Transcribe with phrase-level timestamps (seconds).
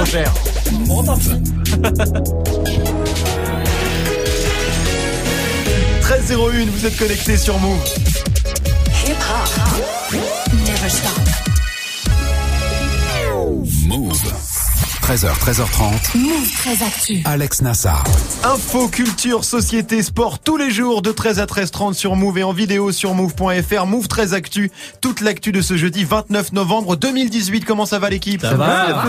[0.00, 0.32] trop cher.
[6.02, 7.78] 13.01, vous êtes connectés sur Move.
[9.06, 9.50] Hip hop.
[10.66, 11.12] Never stop.
[13.86, 14.22] Move.
[15.02, 15.99] 13h, 13h30.
[16.16, 17.20] Move très actu.
[17.24, 18.02] Alex Nassar.
[18.42, 22.52] Info, culture, société, sport, tous les jours de 13 à 13h30 sur Move et en
[22.52, 23.86] vidéo sur Move.fr.
[23.86, 24.72] Move très actu.
[25.00, 27.64] Toute l'actu de ce jeudi 29 novembre 2018.
[27.64, 28.40] Comment ça va l'équipe?
[28.40, 29.04] Ça va,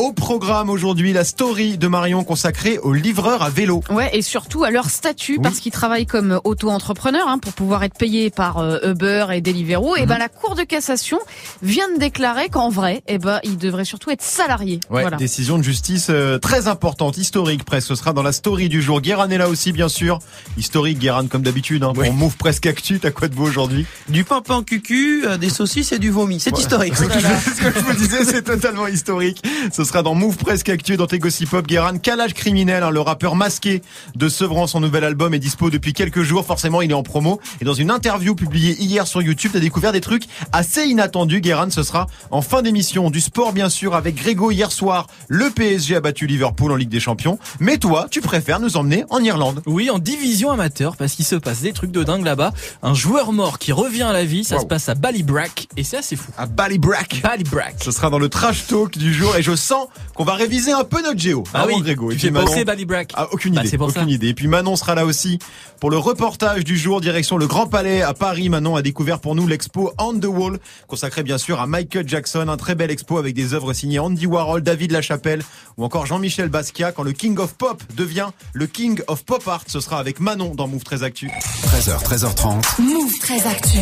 [0.00, 3.84] Au programme aujourd'hui, la story de Marion consacrée aux livreurs à vélo.
[3.88, 7.96] Ouais, et surtout à leur statut, parce qu'ils travaillent comme auto-entrepreneurs hein, pour pouvoir être
[7.96, 9.94] payés par euh, Uber et Deliveroo.
[9.94, 11.20] Et ben la Cour de cassation
[11.62, 14.80] vient de déclarer qu'en vrai, eh ben ils devraient surtout être salariés.
[14.90, 15.16] Ouais, voilà.
[15.16, 17.88] décision de justice euh, très importante, historique presque.
[17.88, 19.00] Ce sera dans la story du jour.
[19.00, 20.18] Guéran est là aussi, bien sûr.
[20.56, 21.82] Historique, Guéran, comme d'habitude.
[21.84, 22.98] Hein, On move presque actu.
[22.98, 23.86] T'as quoi de beau aujourd'hui?
[24.08, 26.40] Du pain pain cucu, euh, des saucisses et du vomi.
[26.40, 26.96] C'est historique.
[26.96, 29.42] Ce que je vous disais, c'est totalement historique.
[29.72, 31.66] Ce sera dans Move Presque Actu, dans tes Gossip Pop.
[31.66, 33.82] Guéran, Calage Criminel, hein, le rappeur masqué
[34.16, 36.44] de Sevran, son nouvel album est dispo depuis quelques jours.
[36.46, 37.40] Forcément, il est en promo.
[37.60, 41.40] Et dans une interview publiée hier sur YouTube, t'as découvert des trucs assez inattendus.
[41.40, 43.10] Guéran, ce sera en fin d'émission.
[43.10, 45.06] Du sport, bien sûr, avec Grégo hier soir.
[45.28, 47.38] Le PSG a battu Liverpool en Ligue des Champions.
[47.58, 49.62] Mais toi, tu préfères nous emmener en Irlande.
[49.66, 52.52] Oui, en division amateur, parce qu'il se passe des trucs de dingue là-bas.
[52.82, 54.62] Un joueur mort qui revient à la vie, ça Wow.
[54.62, 56.30] se passe à Ballybrack, et c'est assez fou.
[56.38, 57.20] À Ballybrack.
[57.22, 57.74] Ballybrack.
[57.82, 60.84] Ce sera dans le trash talk du jour et je sens qu'on va réviser un
[60.84, 61.44] peu notre géo.
[61.54, 62.10] Ah oui, Grégo.
[62.10, 63.12] Et tu puis Manon- Ballybrack.
[63.14, 63.76] Ah, aucune Bah, idée.
[63.76, 64.08] pour aucune ça.
[64.08, 64.28] idée.
[64.28, 65.38] Et puis Manon sera là aussi
[65.80, 68.48] pour le reportage du jour, direction le Grand Palais à Paris.
[68.48, 72.46] Manon a découvert pour nous l'expo On the Wall, consacrée bien sûr à Michael Jackson.
[72.48, 75.42] Un très bel expo avec des œuvres signées Andy Warhol, David Lachapelle
[75.76, 76.92] ou encore Jean-Michel Basquiat.
[76.92, 80.54] Quand le King of Pop devient le King of Pop Art, ce sera avec Manon
[80.54, 81.28] dans Move très Actu.
[81.28, 82.82] 13h, 13h30.
[82.82, 83.78] Move très actu.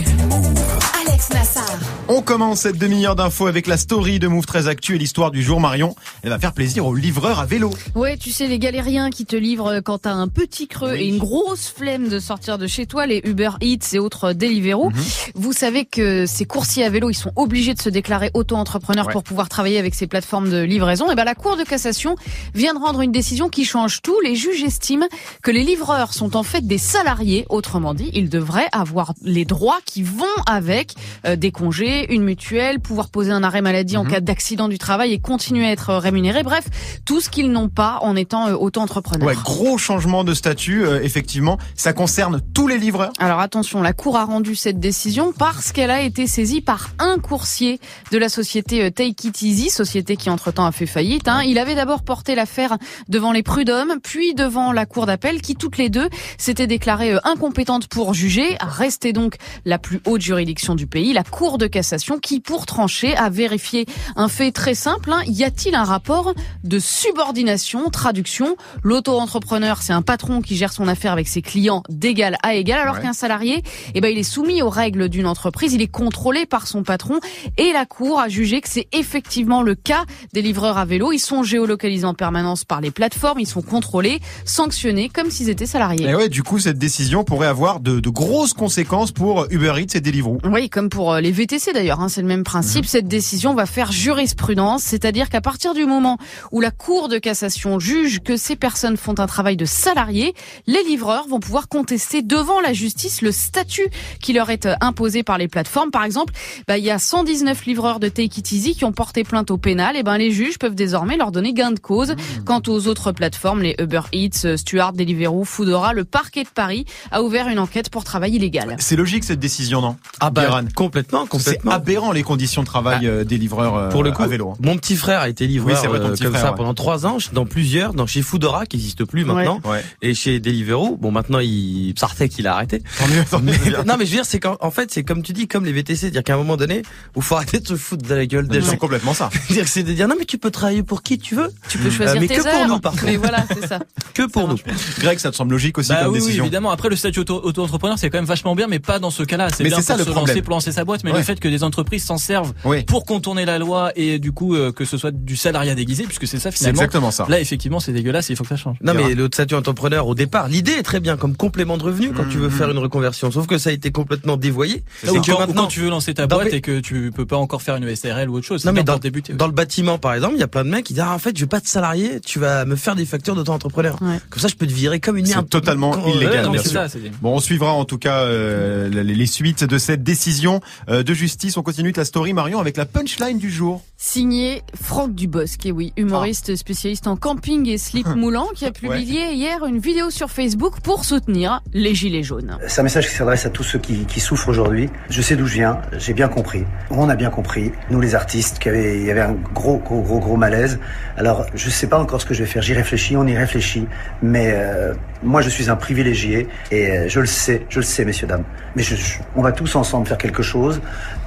[1.05, 1.79] Alex Nassar.
[2.11, 5.43] On commence cette demi-heure d'infos avec la story de Move très Actu et l'histoire du
[5.43, 5.61] jour.
[5.61, 7.71] Marion, elle va faire plaisir aux livreurs à vélo.
[7.95, 11.19] Ouais, tu sais, les galériens qui te livrent quand t'as un petit creux et une
[11.19, 14.89] grosse flemme de sortir de chez toi, les Uber Eats et autres Deliveroo.
[14.89, 14.97] Mhm.
[15.35, 19.13] Vous savez que ces coursiers à vélo, ils sont obligés de se déclarer auto-entrepreneurs Ouais.
[19.13, 21.11] pour pouvoir travailler avec ces plateformes de livraison.
[21.11, 22.17] Et ben, la Cour de cassation
[22.55, 24.17] vient de rendre une décision qui change tout.
[24.25, 25.07] Les juges estiment
[25.43, 27.45] que les livreurs sont en fait des salariés.
[27.51, 30.95] Autrement dit, ils devraient avoir les droits qui vont avec
[31.27, 34.11] euh, des congés, une mutuelle, pouvoir poser un arrêt maladie en Mhm.
[34.11, 36.43] cas d'accident du travail et continuer à être rémunérés.
[36.43, 36.65] Bref,
[37.05, 39.27] tout ce qu'ils n'ont pas en étant euh, auto-entrepreneurs.
[39.27, 41.59] Ouais, gros changement de statut, euh, effectivement.
[41.75, 43.13] Ça concerne tous les livreurs.
[43.19, 47.19] Alors attention, la Cour a rendu cette décision parce qu'elle a été saisie par un
[47.19, 47.81] coursier
[48.13, 51.29] de la société euh, Take It Easy, société qui entre-temps a fait faillite.
[51.29, 51.43] hein.
[51.45, 52.77] Il avait d'abord porté l'affaire
[53.09, 57.19] devant les prud'hommes, puis devant la Cour d'appel qui, toutes les deux, s'étaient déclarées euh,
[57.25, 58.57] incompétentes pour juger.
[58.61, 61.88] Restait donc la plus haute juridiction du pays, la Cour de cassation,
[62.23, 65.13] qui, pour trancher, a vérifié un fait très simple.
[65.13, 65.23] hein.
[65.27, 66.35] Y a-t-il un rapport
[66.65, 67.89] de subordination?
[67.91, 72.81] Traduction, l'auto-entrepreneur, c'est un patron qui gère son affaire avec ses clients d'égal à égal,
[72.81, 73.03] alors Ouais.
[73.03, 73.63] qu'un salarié,
[73.95, 77.21] eh ben, il est soumis aux règles d'une entreprise, il est contrôlé par son patron,
[77.57, 81.13] et la Cour a jugé que c'est effectivement le cas des livreurs à vélo.
[81.13, 85.67] Ils sont géolocalisés en permanence par les plateformes, ils sont contrôlés, sanctionnés comme s'ils étaient
[85.67, 86.09] salariés.
[86.09, 89.97] Et ouais, du coup, cette décision pourrait avoir de, de grosses conséquences pour Uber Eats
[89.97, 90.39] et Deliveroo.
[90.45, 92.83] Oui, comme pour euh, les VTC d'ailleurs, hein, c'est le même principe.
[92.83, 92.89] Mhm.
[92.89, 96.19] Cette décision va faire jurisprudence, c'est-à-dire qu'à partir du moment
[96.51, 100.35] où la Cour de cassation juge que ces personnes font un travail de salarié,
[100.67, 103.87] les livreurs vont pouvoir contester devant la justice le statut
[104.21, 105.93] qui leur est euh, imposé par les plateformes.
[105.93, 106.35] Par exemple,
[106.67, 109.57] bah, il y a 119 livreurs de Take It Easy qui ont porté plainte au
[109.57, 109.97] pénal.
[109.97, 112.17] Et ben les juges peuvent désormais leur donner gain de cause.
[112.45, 116.87] Quant aux autres plateformes, les Uber Eats, euh, Stuart, Deliveroo, Foodora, le parquet de Paris
[117.13, 118.75] a ouvert une enquête pour travail illégal.
[118.81, 120.65] C'est logique cette décision, non Ah bah Guéran.
[120.75, 121.27] complètement,
[121.65, 124.51] C'est aberrant les conditions de travail euh, des livreurs euh, Pour le coup, à vélo.
[124.51, 124.57] hein.
[124.61, 126.51] mon petit frère a été livreur Oui, c'est vrai, ton euh, petit comme frère, ça
[126.51, 126.57] ouais.
[126.57, 129.85] pendant trois ans, dans plusieurs, dans chez Foodora qui n'existe plus maintenant, Ouais.
[130.03, 130.97] et chez Deliveroo.
[130.97, 132.83] Bon, maintenant il Sartek il a arrêté.
[132.99, 133.53] Tant mieux, tant mieux.
[133.87, 135.73] non, mais je veux dire, c'est qu'en en fait, c'est comme tu dis, comme les
[135.73, 136.83] VTC, c'est-à-dire qu'à un moment donné,
[137.17, 138.69] où faut arrêter de se foutre de la gueule des gens.
[138.71, 139.31] C'est complètement ça.
[139.67, 142.21] C'est de dire non mais tu peux travailler pour qui tu veux, Tu peux choisir
[142.21, 143.05] mais tes que pour nous, par contre.
[143.05, 143.81] Mais voilà, c'est ça.
[144.15, 144.57] que pour nous.
[145.01, 146.71] Greg, ça te semble logique aussi Bah comme oui, oui, décision évidemment.
[146.71, 149.49] Après, le statut auto- auto-entrepreneur, c'est quand même vachement bien, mais pas dans ce cas-là.
[149.55, 150.29] C'est Mais bien ça, pour le se problème.
[150.29, 151.19] lancer, pour lancer sa boîte, mais Ouais.
[151.19, 154.55] le fait que des entreprises s'en servent Oui, pour contourner la loi et du coup
[154.55, 156.81] euh, que ce soit du salariat déguisé, puisque c'est ça c'est finalement.
[156.83, 157.27] exactement ça.
[157.29, 158.77] Là, effectivement, c'est dégueulasse et il faut que ça change.
[158.83, 162.13] Non mais le statut entrepreneur au départ, l'idée est très bien comme complément de revenu
[162.13, 162.53] quand tu veux Mhm.
[162.59, 163.31] faire une reconversion.
[163.31, 164.83] Sauf que ça a été complètement dévoyé.
[165.05, 165.13] Ça.
[165.13, 167.37] ou que quand, maintenant- quand tu veux lancer ta boîte et que tu peux pas
[167.37, 168.65] encore faire une SRL ou autre chose.
[168.65, 169.33] Non, mais dans- débuter.
[169.33, 171.19] Dans le bâtiment par exemple, il y a plein de mecs qui disent ah, en
[171.19, 173.97] fait je veux pas de salarié, tu vas me faire des factures d'auto-entrepreneur.
[174.03, 174.19] Ouais.
[174.31, 175.47] Comme ça je peux te virer comme une merde.
[175.47, 176.73] C'est totalement Quand- illégal, ouais, Non, bien sûr.
[176.73, 176.87] ça,
[177.23, 181.15] Bon, on suivra en tout cas euh, les les suites de cette décision euh, de
[181.15, 181.38] justice.
[181.57, 183.83] On continue de la story Marion avec la punchline du jour.
[183.97, 189.33] Signé Franck Dubosc, et oui, humoriste spécialiste en camping et slip moulant, qui a publié
[189.35, 192.59] hier une vidéo sur Facebook pour soutenir les Gilets jaunes.
[192.67, 194.91] C'est un message qui s'adresse à tous ceux qui, qui souffrent aujourd'hui.
[195.11, 196.65] Je sais d'où je viens, j'ai bien compris.
[196.91, 199.79] On a bien compris, nous les artistes, qu'il y avait, il y avait un gros,
[199.79, 200.81] gros, gros, gros malaise.
[201.17, 203.87] Alors, je sais pas encore ce que je vais faire, j'y réfléchis, on y réfléchit.
[204.23, 204.93] Mais euh,
[205.23, 208.45] moi, je suis un privilégié et euh, je le sais, je le sais, messieurs, dames.
[208.77, 210.81] Mais je, je- on va tous ensemble faire quelque chose,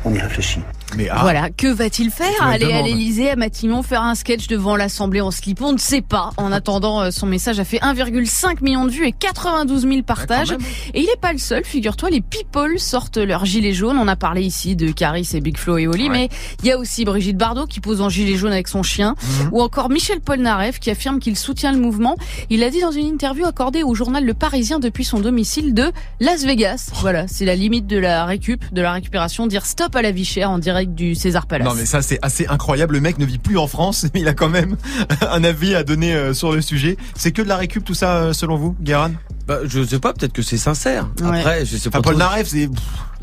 [0.05, 0.61] on y réfléchit.
[0.97, 4.75] Mais ah, Voilà, que va-t-il faire Aller à l'Elysée, à Matignon, faire un sketch devant
[4.75, 6.31] l'Assemblée en slip On ne sait pas.
[6.37, 10.51] En attendant, euh, son message a fait 1,5 million de vues et 92 000 partages.
[10.93, 13.97] Et il est pas le seul, figure-toi, les people sortent leur gilet jaune.
[13.97, 16.29] On a parlé ici de Caris et Big Flo et Oli, mais
[16.61, 19.49] il y a aussi Brigitte Bardot qui pose en gilet jaune avec son chien, Mhm.
[19.53, 22.15] ou encore Michel Polnareff qui affirme qu'il soutient le mouvement.
[22.49, 25.91] Il a dit dans une interview accordée au journal Le Parisien depuis son domicile de
[26.19, 26.89] Las Vegas.
[26.95, 30.25] Voilà, c'est la limite de la récup, de la récupération, dire stop à la vie
[30.25, 31.67] chère en direct du César Palace.
[31.67, 32.95] Non mais ça c'est assez incroyable.
[32.95, 34.77] Le mec ne vit plus en France, mais il a quand même
[35.31, 36.97] un avis à donner euh, sur le sujet.
[37.15, 39.11] C'est que de la récup tout ça euh, selon vous, Guérin?
[39.47, 41.09] Bah, je sais pas, peut-être que c'est sincère.
[41.21, 41.39] Ouais.
[41.39, 41.99] Après, je sais pas.
[41.99, 42.19] Enfin, Paul trop.
[42.19, 42.69] Naref, c'est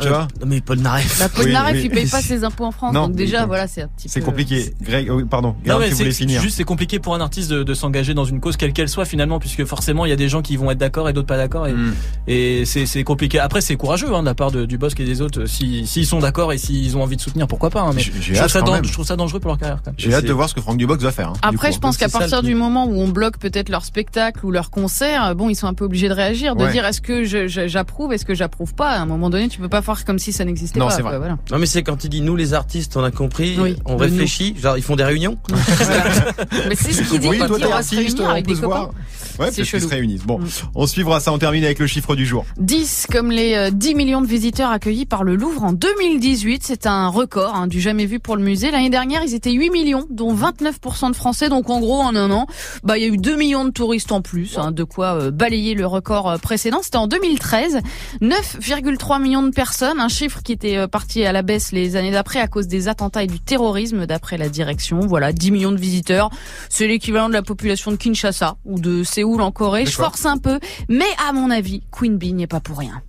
[0.01, 1.19] tu Euh, vois, Non, mais Paul Naref.
[1.19, 1.83] Bah, Paul Oui, Naref, oui.
[1.85, 4.21] il paye pas ses impôts en France, Non, donc déjà, voilà, c'est un petit c'est
[4.21, 4.73] peu- compliqué.
[4.81, 6.41] Greg, oh, oui, pardon, Non, mais c'est finir.
[6.41, 9.05] juste c'est compliqué pour un artiste de, de s'engager dans une cause quelle qu'elle soit
[9.05, 11.37] finalement puisque forcément il y a des gens qui vont être d'accord et d'autres pas
[11.37, 11.95] d'accord et, Mm.
[12.27, 13.39] et c'est c'est compliqué.
[13.39, 16.07] Après c'est courageux hein, de la part de, du Bosque et des autres si s'ils
[16.07, 17.83] sont d'accord et s'ils ont envie de soutenir pourquoi pas.
[17.83, 18.85] hein, mais je trouve, hâte ça quand dan- même.
[18.85, 19.81] je trouve ça dangereux pour leur carrière.
[19.97, 21.29] J'ai hâte de voir ce que Franck Dubox va faire.
[21.31, 24.51] hein, Après, je pense qu'à partir du moment où on bloque peut-être leur spectacle ou
[24.51, 28.13] leur concert, bon, ils sont un peu obligés de réagir, de dire est-ce que j'approuve,
[28.13, 28.91] est-ce que j'approuve pas?
[28.91, 30.93] À un moment donné, tu peux pas faire comme si ça n'existait Non, pas.
[30.93, 31.19] c'est quoi, vrai.
[31.19, 31.39] voilà.
[31.51, 34.03] Non, mais c'est quand il dit nous les artistes, on a compris, Oui, on de
[34.03, 35.39] réfléchit, genre ils font des réunions.
[36.69, 38.29] Mais c'est ce qu'il dit, Oui, il toi dit t'es on va se réunir on
[38.29, 38.77] avec peut des copains.
[38.77, 38.91] voir.
[39.39, 40.25] Ouais, C'est se réunissent.
[40.25, 40.47] Bon, Mm.
[40.75, 41.33] on suivra ça.
[41.33, 42.45] On termine avec le chiffre du jour.
[42.59, 46.63] 10 comme les euh, 10 millions de visiteurs accueillis par le Louvre en 2018.
[46.65, 48.71] C'est un record hein, du jamais vu pour le musée.
[48.71, 51.49] L'année dernière, ils étaient 8 millions, dont 29% de Français.
[51.49, 52.47] Donc en gros, en un an,
[52.83, 54.59] bah il y a eu 2 millions de touristes en plus.
[54.59, 56.81] hein, de quoi euh, balayer le record euh, précédent.
[56.83, 57.79] C'était en 2013.
[58.21, 59.78] 9,3 millions de personnes.
[59.81, 62.89] Un chiffre qui était euh, parti à la baisse les années d'après à cause des
[62.89, 65.01] attentats et du terrorisme d'après la direction.
[65.01, 66.31] Voilà, 10 millions de visiteurs.
[66.69, 69.87] C'est l'équivalent de la population de Kinshasa ou de Séoul en Corée.
[69.87, 70.59] Je force un peu.
[70.89, 73.03] Mais à mon avis, Queen Bee n'y est pas pour rien.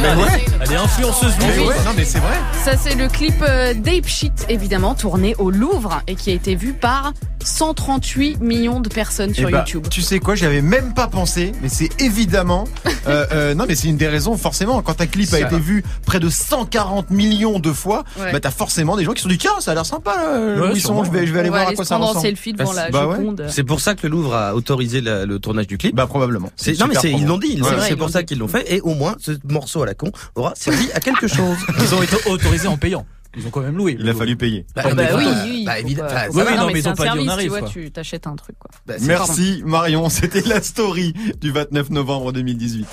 [0.00, 1.60] Mais elle, est, elle est influenceuse Mais musée.
[1.66, 2.34] ouais, non mais c'est vrai.
[2.64, 6.54] Ça, c'est le clip euh, d'Ape Shit, évidemment, tourné au Louvre et qui a été
[6.54, 7.12] vu par
[7.44, 9.86] 138 millions de personnes sur Eh bah, YouTube.
[9.90, 12.64] Tu sais quoi, j'y avais même pas pensé, mais c'est évidemment.
[13.06, 14.80] euh, euh, non, mais c'est une des raisons, forcément.
[14.82, 15.40] Quand ta clip a Ça.
[15.40, 18.32] été vu près de 140 millions de fois, Ouais.
[18.32, 20.38] bah t'as forcément des gens qui se sont dit tiens, ça a l'air sympa, là,
[20.38, 22.20] le Ouais, je vais, je vais aller On va voir à quoi se ça ressemble.
[22.20, 23.18] selfie devant la Bah ouais.
[23.48, 25.94] C'est pour ça que le Louvre a autorisé la- le tournage du clip.
[25.94, 26.50] Bah probablement.
[26.56, 29.16] C'est- non mais ils l'ont dit, c'est, pour ça qu'ils l'ont fait et au moins
[29.20, 31.56] ce morceau à la con aura servi à quelque chose.
[31.80, 33.06] Ils ont été autorisés en payant.
[33.36, 33.96] Ils ont quand même loué.
[34.00, 34.64] Il a fallu payer.
[34.74, 36.88] Bah, Ah bah oui, oui, bah, évidemment, enfin, Oui, oui, non, non, mais mais ils
[36.88, 37.68] ont pas dit, on arrive, Tu vois, quoi.
[37.68, 38.70] tu t'achètes un truc, quoi.
[38.86, 42.86] bah, Merci Marion, c'était la story du 29 novembre 2018.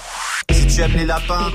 [0.51, 1.51] Si tu aimes les lapins,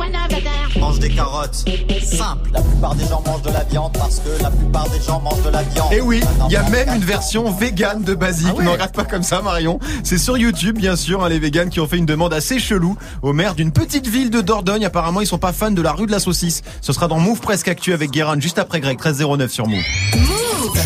[0.78, 1.64] mange des carottes.
[2.02, 2.50] Simple.
[2.52, 5.42] La plupart des gens mangent de la viande parce que la plupart des gens mangent
[5.42, 5.92] de la viande.
[5.92, 8.48] Et Eh oui, il y a Maintenant, même une version vegan de Basique.
[8.50, 8.64] Ah ouais.
[8.64, 9.78] Ne regarde pas comme ça, Marion.
[10.04, 12.96] C'est sur YouTube, bien sûr, hein, les véganes qui ont fait une demande assez chelou
[13.22, 14.84] au maire d'une petite ville de Dordogne.
[14.84, 16.62] Apparemment, ils sont pas fans de la rue de la saucisse.
[16.80, 19.82] Ce sera dans Move Presque Actu avec Guérin juste après Greg 1309 sur Move.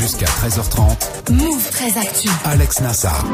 [0.00, 2.28] Jusqu'à 13h30, Move très actu.
[2.44, 3.24] Alex Nassar.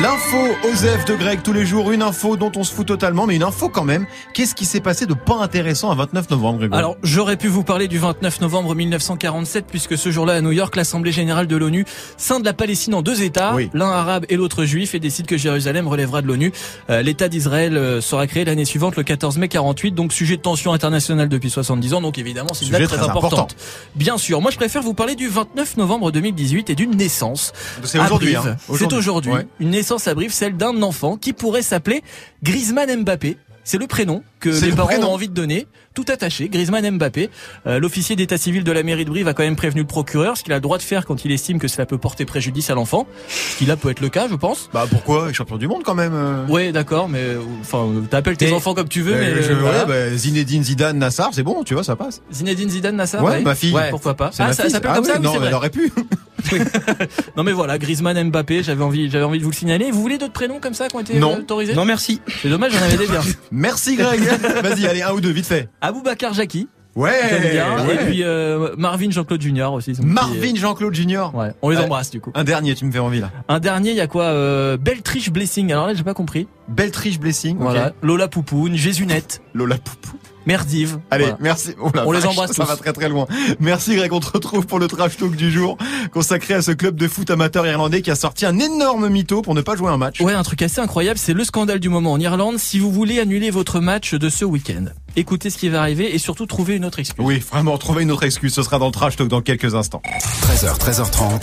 [0.00, 0.36] L'info
[0.72, 3.42] Osef de Greg tous les jours, une info dont on se fout totalement, mais une
[3.42, 4.06] info quand même.
[4.32, 7.64] Qu'est-ce qui s'est passé de pas intéressant à 29 novembre, Grégoire Alors, j'aurais pu vous
[7.64, 11.84] parler du 29 novembre 1947, puisque ce jour-là, à New York, l'Assemblée générale de l'ONU
[12.16, 13.68] scinde la Palestine en deux États, Oui.
[13.74, 16.50] l'un arabe et l'autre juif, et décide que Jérusalem relèvera de l'ONU.
[16.88, 20.42] Euh, L'État d'Israël euh, sera créé l'année suivante, le 14 mai 48, donc sujet de
[20.42, 23.32] tension internationale depuis 70 ans, donc évidemment, c'est une date très, très importante.
[23.32, 23.48] important.
[23.96, 27.52] Bien sûr, moi je préfère vous parler du 29 novembre 2018 et d'une naissance.
[27.84, 28.36] c'est aujourd'hui.
[28.36, 28.56] Hein.
[28.74, 29.32] C'est aujourd'hui.
[29.32, 29.46] Ouais.
[29.60, 32.02] Une naissance à Brive, celle d'un enfant qui pourrait s'appeler
[32.42, 33.36] Griezmann Mbappé.
[33.70, 35.08] C'est le prénom que les le parents prénom.
[35.08, 35.66] ont envie de donner.
[35.92, 37.28] Tout attaché, Griezmann Mbappé.
[37.66, 40.38] Euh, L'officier d'état civil de la mairie de Brive a quand même prévenu le procureur,
[40.38, 42.70] ce qu'il a le droit de faire quand il estime que cela peut porter préjudice
[42.70, 43.06] à l'enfant.
[43.28, 44.70] Ce qui là peut être le cas, je pense.
[44.72, 45.34] Bah pourquoi?
[45.34, 46.14] Champion du monde quand même.
[46.14, 46.46] euh.
[46.46, 49.52] Ouais, d'accord, mais euh, enfin, euh, t'appelles tes enfants comme tu veux, Euh, mais je-
[49.52, 52.22] ouais, bah, Zinedine Zidane Nassar, c'est bon, tu vois, ça passe.
[52.32, 53.22] Zinedine Zidane Nassar.
[53.22, 53.74] ouais, ma fille.
[53.74, 53.90] Ouais.
[53.90, 55.92] Pourquoi pas C'est Ah, ça s'appelle Ah comme oui, ça, Non, elle aurait pu.
[57.36, 59.90] Non mais voilà, Griezmann Mbappé, j'avais envie, j'avais envie de vous le signaler.
[59.90, 61.34] Vous voulez d'autres prénoms comme ça qui ont été Non.
[61.34, 62.20] euh, autorisés Non merci.
[62.42, 63.20] C'est dommage, j'en avais des biens.
[63.50, 64.20] Merci Greg.
[64.62, 65.68] Vas-y, allez un ou deux, vite fait.
[65.80, 67.12] Aboubacar Jackie, Ouais.
[67.30, 67.86] j'aime bien.
[67.86, 67.94] ouais.
[67.94, 69.92] Et puis euh, Marvin Jean-Claude Junior aussi.
[70.02, 71.32] Marvin Jean-Claude Junior.
[71.34, 71.84] Ouais, on les Ouais.
[71.84, 72.32] embrasse du coup.
[72.34, 73.30] Un dernier, tu me fais envie là.
[73.48, 75.70] Un dernier, il y a quoi euh, Beltriche Blessing.
[75.72, 76.48] Alors là, j'ai pas compris.
[76.68, 77.56] Beltriche Blessing.
[77.60, 77.92] Voilà.
[78.02, 79.42] Lola Poupoune, Jésunette.
[79.54, 80.16] Lola Poupou.
[80.48, 80.98] Merdive.
[81.10, 81.36] Allez, Voilà.
[81.40, 81.74] merci.
[81.78, 82.68] Oh la On les embrasse Ça tous.
[82.70, 83.26] va très très loin.
[83.60, 85.76] Merci Greg, on te retrouve pour le trash talk du jour
[86.10, 89.54] consacré à ce club de foot amateur irlandais qui a sorti un énorme mytho pour
[89.54, 90.22] ne pas jouer un match.
[90.22, 92.58] Ouais, un truc assez incroyable, c'est le scandale du moment en Irlande.
[92.58, 94.86] Si vous voulez annuler votre match de ce week-end,
[95.16, 97.22] écoutez ce qui va arriver et surtout trouver une autre excuse.
[97.22, 100.00] Oui, vraiment, trouver une autre excuse, ce sera dans le trash talk dans quelques instants.
[100.46, 101.42] 13h, 13h30.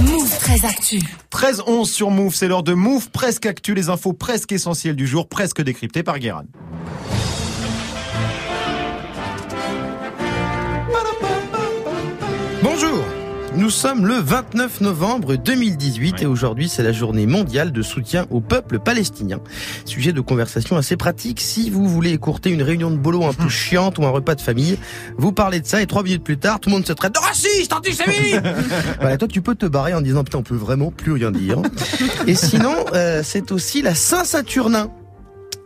[0.00, 0.98] Move très actu.
[1.32, 5.28] 13-11 sur Move, c'est l'heure de Move presque actu, les infos presque essentielles du jour,
[5.28, 6.44] presque décryptées par Guérin.
[12.62, 13.04] Bonjour
[13.56, 18.40] nous sommes le 29 novembre 2018 et aujourd'hui c'est la journée mondiale de soutien au
[18.40, 19.40] peuple palestinien.
[19.84, 23.48] Sujet de conversation assez pratique si vous voulez écourter une réunion de boulot un peu
[23.48, 24.78] chiante ou un repas de famille.
[25.18, 27.18] Vous parlez de ça et trois minutes plus tard tout le monde se traite de
[27.18, 28.40] raciste, antisémite
[29.00, 31.60] Voilà, toi tu peux te barrer en disant putain on peut vraiment plus rien dire.
[32.28, 34.90] Et sinon euh, c'est aussi la Saint-Saturnin.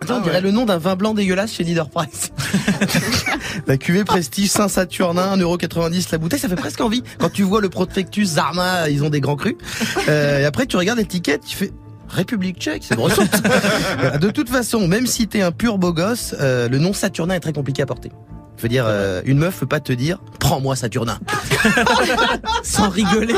[0.00, 0.40] Attends, Ah on dirait ouais.
[0.42, 2.32] le nom d'un vin blanc dégueulasse chez Leader Price.
[3.66, 7.02] la cuvée Prestige Saint-Saturnin, 1,90€ la bouteille, ça fait presque envie.
[7.18, 9.56] Quand tu vois le prospectus Zarma, ils ont des grands crus.
[10.08, 11.72] Euh, et après, tu regardes l'étiquette, tu fais...
[12.08, 12.96] République tchèque, c'est
[14.20, 17.40] de toute façon, même si t'es un pur beau gosse, euh, le nom Saturnin est
[17.40, 18.12] très compliqué à porter.
[18.56, 21.18] Je veux dire, euh, une meuf peut pas te dire prends-moi Saturnin.
[22.62, 23.34] Sans rigoler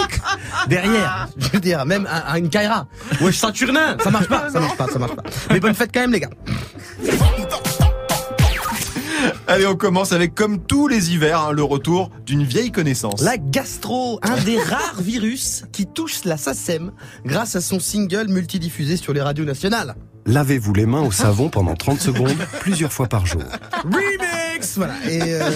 [0.69, 1.29] derrière.
[1.39, 2.87] Je veux dire, même à, à une Kaira.
[3.21, 5.23] Wesh Saturnin, ça marche pas, ça marche pas, ça marche pas.
[5.51, 6.31] Mais bonne fête quand même les gars.
[9.49, 13.21] Allez, on commence avec, comme tous les hivers, hein, le retour d'une vieille connaissance.
[13.21, 16.93] La gastro, un des rares virus qui touche la SACEM
[17.25, 19.95] grâce à son single multidiffusé sur les radios nationales.
[20.27, 23.43] Lavez-vous les mains au savon pendant 30 secondes, plusieurs fois par jour.
[24.77, 24.95] Voilà.
[25.09, 25.41] Et euh,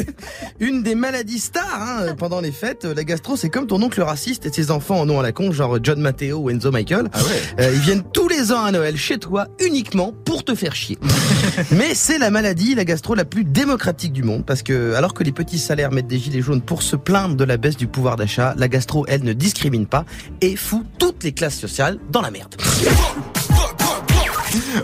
[0.60, 4.46] une des maladies stars hein, pendant les fêtes, la gastro, c'est comme ton oncle raciste
[4.46, 7.08] et ses enfants en ont à la con, genre John Matteo ou Enzo Michael.
[7.12, 7.64] Ah ouais.
[7.64, 10.98] Euh, ils viennent tous les ans à Noël chez toi uniquement pour te faire chier.
[11.72, 15.24] Mais c'est la maladie, la gastro la plus démocratique du monde parce que alors que
[15.24, 18.16] les petits salaires mettent des gilets jaunes pour se plaindre de la baisse du pouvoir
[18.16, 20.04] d'achat, la gastro elle ne discrimine pas
[20.40, 22.56] et fout toutes les classes sociales dans la merde.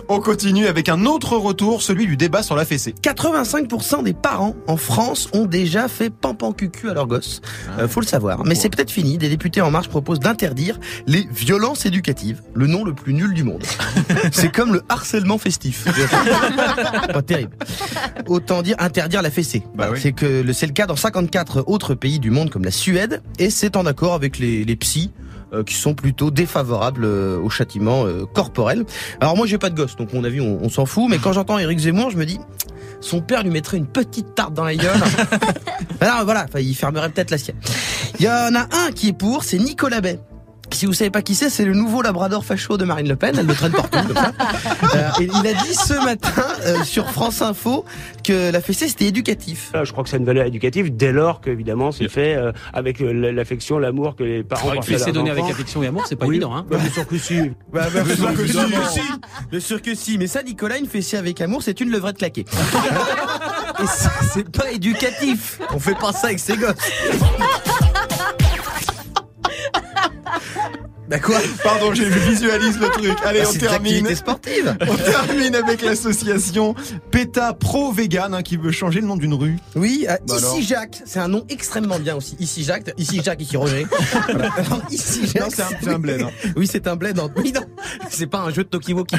[0.08, 2.94] On continue avec un autre retour, celui du débat sur la fessée.
[3.02, 7.40] 85% des parents en France ont déjà fait pampan cucu à leurs gosses.
[7.78, 8.44] Euh, faut le savoir.
[8.44, 9.18] Mais c'est peut-être fini.
[9.18, 12.42] Des députés en marche proposent d'interdire les violences éducatives.
[12.54, 13.62] Le nom le plus nul du monde.
[14.32, 15.84] c'est comme le harcèlement festif.
[17.12, 17.52] Pas terrible.
[18.26, 19.62] Autant dire interdire la fessée.
[19.74, 19.98] Bah oui.
[20.02, 23.22] C'est que le- c'est le cas dans 54 autres pays du monde comme la Suède.
[23.38, 25.10] Et c'est en accord avec les, les psys
[25.62, 28.84] qui sont plutôt défavorables euh, au châtiment euh, corporel.
[29.20, 31.32] Alors moi j'ai pas de gosse, donc mon avis on, on s'en fout, mais quand
[31.32, 32.38] j'entends Éric Zemmour, je me dis
[33.00, 35.00] son père lui mettrait une petite tarte dans la gueule.
[36.00, 37.56] Alors voilà, il fermerait peut-être la sienne.
[38.18, 40.20] Il y en a un qui est pour, c'est Nicolas Bay.
[40.72, 43.36] Si vous savez pas qui c'est, c'est le nouveau labrador facho de Marine Le Pen.
[43.38, 44.32] Elle le traîne partout comme ça.
[44.94, 47.84] Euh, et il a dit ce matin euh, sur France Info
[48.24, 49.70] que la fessée c'était éducatif.
[49.74, 53.00] Euh, Je crois que c'est une valeur éducative dès lors qu'évidemment c'est fait euh, avec
[53.00, 56.16] euh, l'affection, l'amour que les parents portent à leurs donné avec affection et amour, c'est
[56.16, 56.54] pas Oui, évident.
[56.54, 56.66] Hein.
[56.68, 57.38] bah, bien sûr que si.
[57.72, 58.58] Bah, bah, bien sûr que si.
[59.50, 60.18] Bien sûr que si.
[60.18, 62.44] Mais ça, Nicolas, une fessée avec amour, c'est une levrette claquée.
[63.82, 65.58] Et c'est- c'est pas éducatif.
[65.72, 66.74] On fait pas ça avec ses gosses.
[71.12, 73.12] Bah quoi Pardon, je visualise le truc.
[73.24, 74.14] Allez, Bah, on termine.
[74.14, 74.74] sportives.
[74.88, 76.74] On termine avec l'association
[77.10, 79.58] PETA Pro Vegan hein, qui veut changer le nom d'une rue.
[79.76, 82.34] Oui, euh, Bah ici Jacques, c'est un nom extrêmement bien aussi.
[82.40, 83.86] Ici Jacques, ici Jacques, ici Roger.
[84.90, 85.48] Ici Jacques, Non,
[85.82, 86.30] c'est un- bled, hein.
[86.56, 87.18] Oui, c'est un bled.
[87.18, 87.30] En...
[87.36, 87.60] Oui, non,
[88.10, 89.16] c'est pas un jeu de Tokiwoki.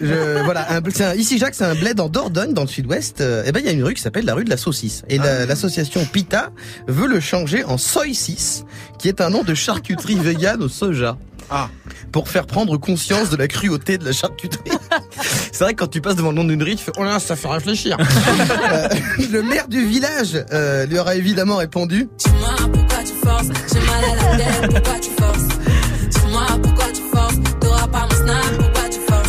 [0.00, 0.42] Je...
[0.44, 0.80] Voilà, un...
[0.92, 3.20] c'est un- ici Jacques, c'est un bled en Dordogne, dans le sud-ouest.
[3.20, 5.02] Euh, et ben, il y a une rue qui s'appelle la rue de la saucisse.
[5.08, 6.50] Et la- l'association PITA
[6.88, 8.64] veut le changer en Soy 6,
[8.98, 11.11] qui est un nom de charcuterie végane au soja.
[11.50, 11.68] Ah.
[12.12, 14.70] Pour faire prendre conscience de la cruauté de la charcuterie.
[15.52, 17.18] C'est vrai que quand tu passes devant le nom d'une rue, tu fais Oh là,
[17.18, 17.96] ça fait réfléchir.
[18.72, 18.88] Euh,
[19.30, 24.04] le maire du village euh, lui aura évidemment répondu Dis-moi pourquoi tu forces, j'ai mal
[24.04, 25.48] à la tête, pourquoi tu forces?
[26.08, 28.71] Dis-moi pourquoi tu forces, t'auras pas mon snap,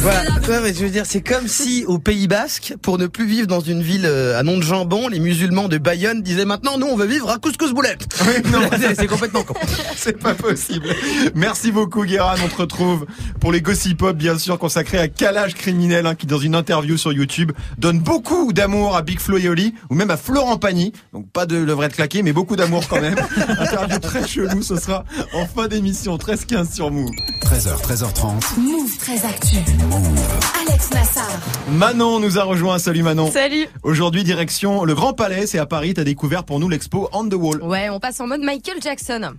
[0.03, 0.19] Voilà,
[0.49, 3.47] ouais, mais je veux dire, c'est comme si au Pays Basque, pour ne plus vivre
[3.47, 6.87] dans une ville euh, à nom de jambon, les musulmans de Bayonne disaient maintenant, nous,
[6.87, 8.05] on veut vivre à couscous boulette.
[8.51, 8.59] non.
[8.97, 9.53] c'est complètement con.
[9.95, 10.87] C'est pas possible.
[11.35, 12.35] Merci beaucoup, Guérin.
[12.43, 13.05] On te retrouve
[13.39, 16.97] pour les Gossip Pop, bien sûr, consacrés à Calage Criminel, hein, qui, dans une interview
[16.97, 20.91] sur YouTube, donne beaucoup d'amour à Big Flo et Oli, ou même à Florent Pagny.
[21.13, 23.15] Donc, pas de levrette claquée, mais beaucoup d'amour quand même.
[23.57, 27.11] interview très chelou, ce sera en fin d'émission, 13-15 sur Move.
[27.45, 28.59] 13h, 13h30.
[28.59, 29.57] Move très actu.
[29.93, 31.27] Alex Nassar.
[31.69, 32.79] Manon nous a rejoint.
[32.79, 33.29] Salut Manon.
[33.31, 35.45] Salut Aujourd'hui, direction le Grand Palais.
[35.45, 35.93] C'est à Paris.
[35.93, 37.61] T'as découvert pour nous l'expo On the Wall.
[37.61, 39.33] Ouais, on passe en mode Michael Jackson.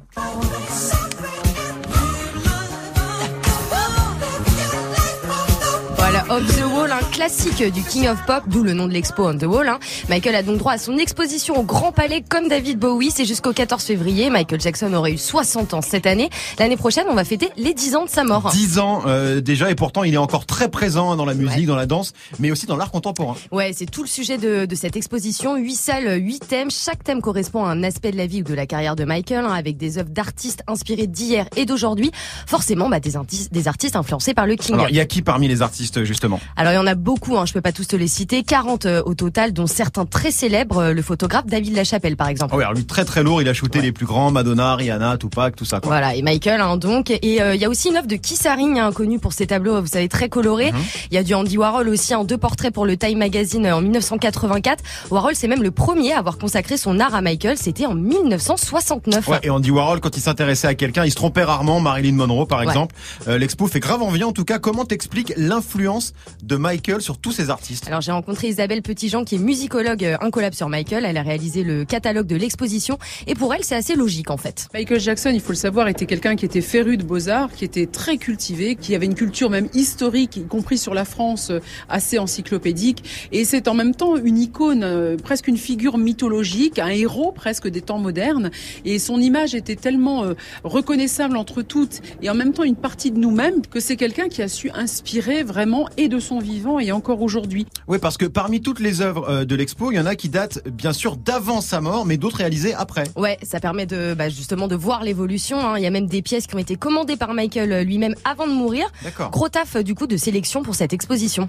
[6.14, 9.36] Michael, the Wall, un classique du King of Pop, d'où le nom de l'expo On
[9.36, 9.68] the Wall.
[9.68, 9.80] hein.
[10.08, 13.10] Michael a donc droit à son exposition au Grand Palais comme David Bowie.
[13.10, 14.30] C'est jusqu'au 14 février.
[14.30, 16.30] Michael Jackson aurait eu 60 ans cette année.
[16.60, 18.48] L'année prochaine, on va fêter les 10 ans de sa mort.
[18.52, 21.74] 10 ans euh, déjà et pourtant il est encore très présent dans la musique, dans
[21.74, 23.34] la danse, mais aussi dans l'art contemporain.
[23.50, 25.56] Ouais, c'est tout le sujet de, de cette exposition.
[25.56, 26.70] Huit salles, huit thèmes.
[26.70, 29.44] Chaque thème correspond à un aspect de la vie ou de la carrière de Michael,
[29.44, 32.12] hein, avec des œuvres d'artistes inspirées d'hier et d'aujourd'hui.
[32.46, 34.74] Forcément, bah, des, artistes, des artistes influencés par le King.
[34.74, 37.36] Alors il y a qui parmi les artistes justement Alors il y en a beaucoup,
[37.38, 40.30] hein, je peux pas tous te les citer, 40 euh, au total, dont certains très
[40.30, 42.52] célèbres, euh, le photographe David Lachapelle par exemple.
[42.54, 45.16] Ah ouais, alors lui très très lourd, il a shooté les plus grands, Madonna, Rihanna,
[45.18, 45.88] Tupac, tout ça quoi.
[45.90, 47.10] Voilà, et Michael hein, donc.
[47.10, 49.46] Et euh, il y a aussi une œuvre de Keith Haring, hein, connu pour ses
[49.46, 50.72] tableaux, vous savez, très colorés.
[50.72, 50.78] Mhm.
[51.10, 53.76] Il y a du Andy Warhol aussi, en deux portraits pour le Time Magazine euh,
[53.76, 54.82] en 1984.
[55.10, 59.28] Warhol, c'est même le premier à avoir consacré son art à Michael, c'était en 1969.
[59.28, 61.80] Ouais, et Andy Warhol, quand il s'intéressait à quelqu'un, il se trompait rarement.
[61.80, 62.66] Marilyn Monroe, par Ouais.
[62.66, 62.94] exemple.
[63.28, 64.24] Euh, L'expo fait grave envie.
[64.24, 65.93] En tout cas, comment t'expliques l'influence
[66.42, 70.16] de Michael sur tous ces artistes Alors j'ai rencontré Isabelle Petitjean qui est musicologue euh,
[70.20, 71.04] incollable sur Michael.
[71.04, 74.68] Elle a réalisé le catalogue de l'exposition et pour elle c'est assez logique en fait.
[74.74, 77.86] Michael Jackson, il faut le savoir, était quelqu'un qui était féru de beaux-arts, qui était
[77.86, 82.18] très cultivé, qui avait une culture même historique, y compris sur la France, euh, assez
[82.18, 83.28] encyclopédique.
[83.32, 87.68] Et c'est en même temps une icône, euh, presque une figure mythologique, un héros presque
[87.68, 88.50] des temps modernes.
[88.84, 93.10] Et son image était tellement euh, reconnaissable entre toutes et en même temps une partie
[93.10, 96.92] de nous-mêmes que c'est quelqu'un qui a su inspirer vraiment et de son vivant et
[96.92, 97.66] encore aujourd'hui.
[97.88, 100.28] Oui, parce que parmi toutes les œuvres euh, de l'expo, il y en a qui
[100.28, 103.04] datent bien sûr d'avant sa mort, mais d'autres réalisées après.
[103.16, 105.58] Ouais, ça permet de bah, justement de voir l'évolution.
[105.60, 105.78] hein.
[105.78, 108.46] Il y a même des pièces qui ont été commandées par Michael euh, lui-même avant
[108.46, 108.86] de mourir.
[109.02, 109.30] D'accord.
[109.30, 111.48] Gros taf euh, du coup de sélection pour cette exposition.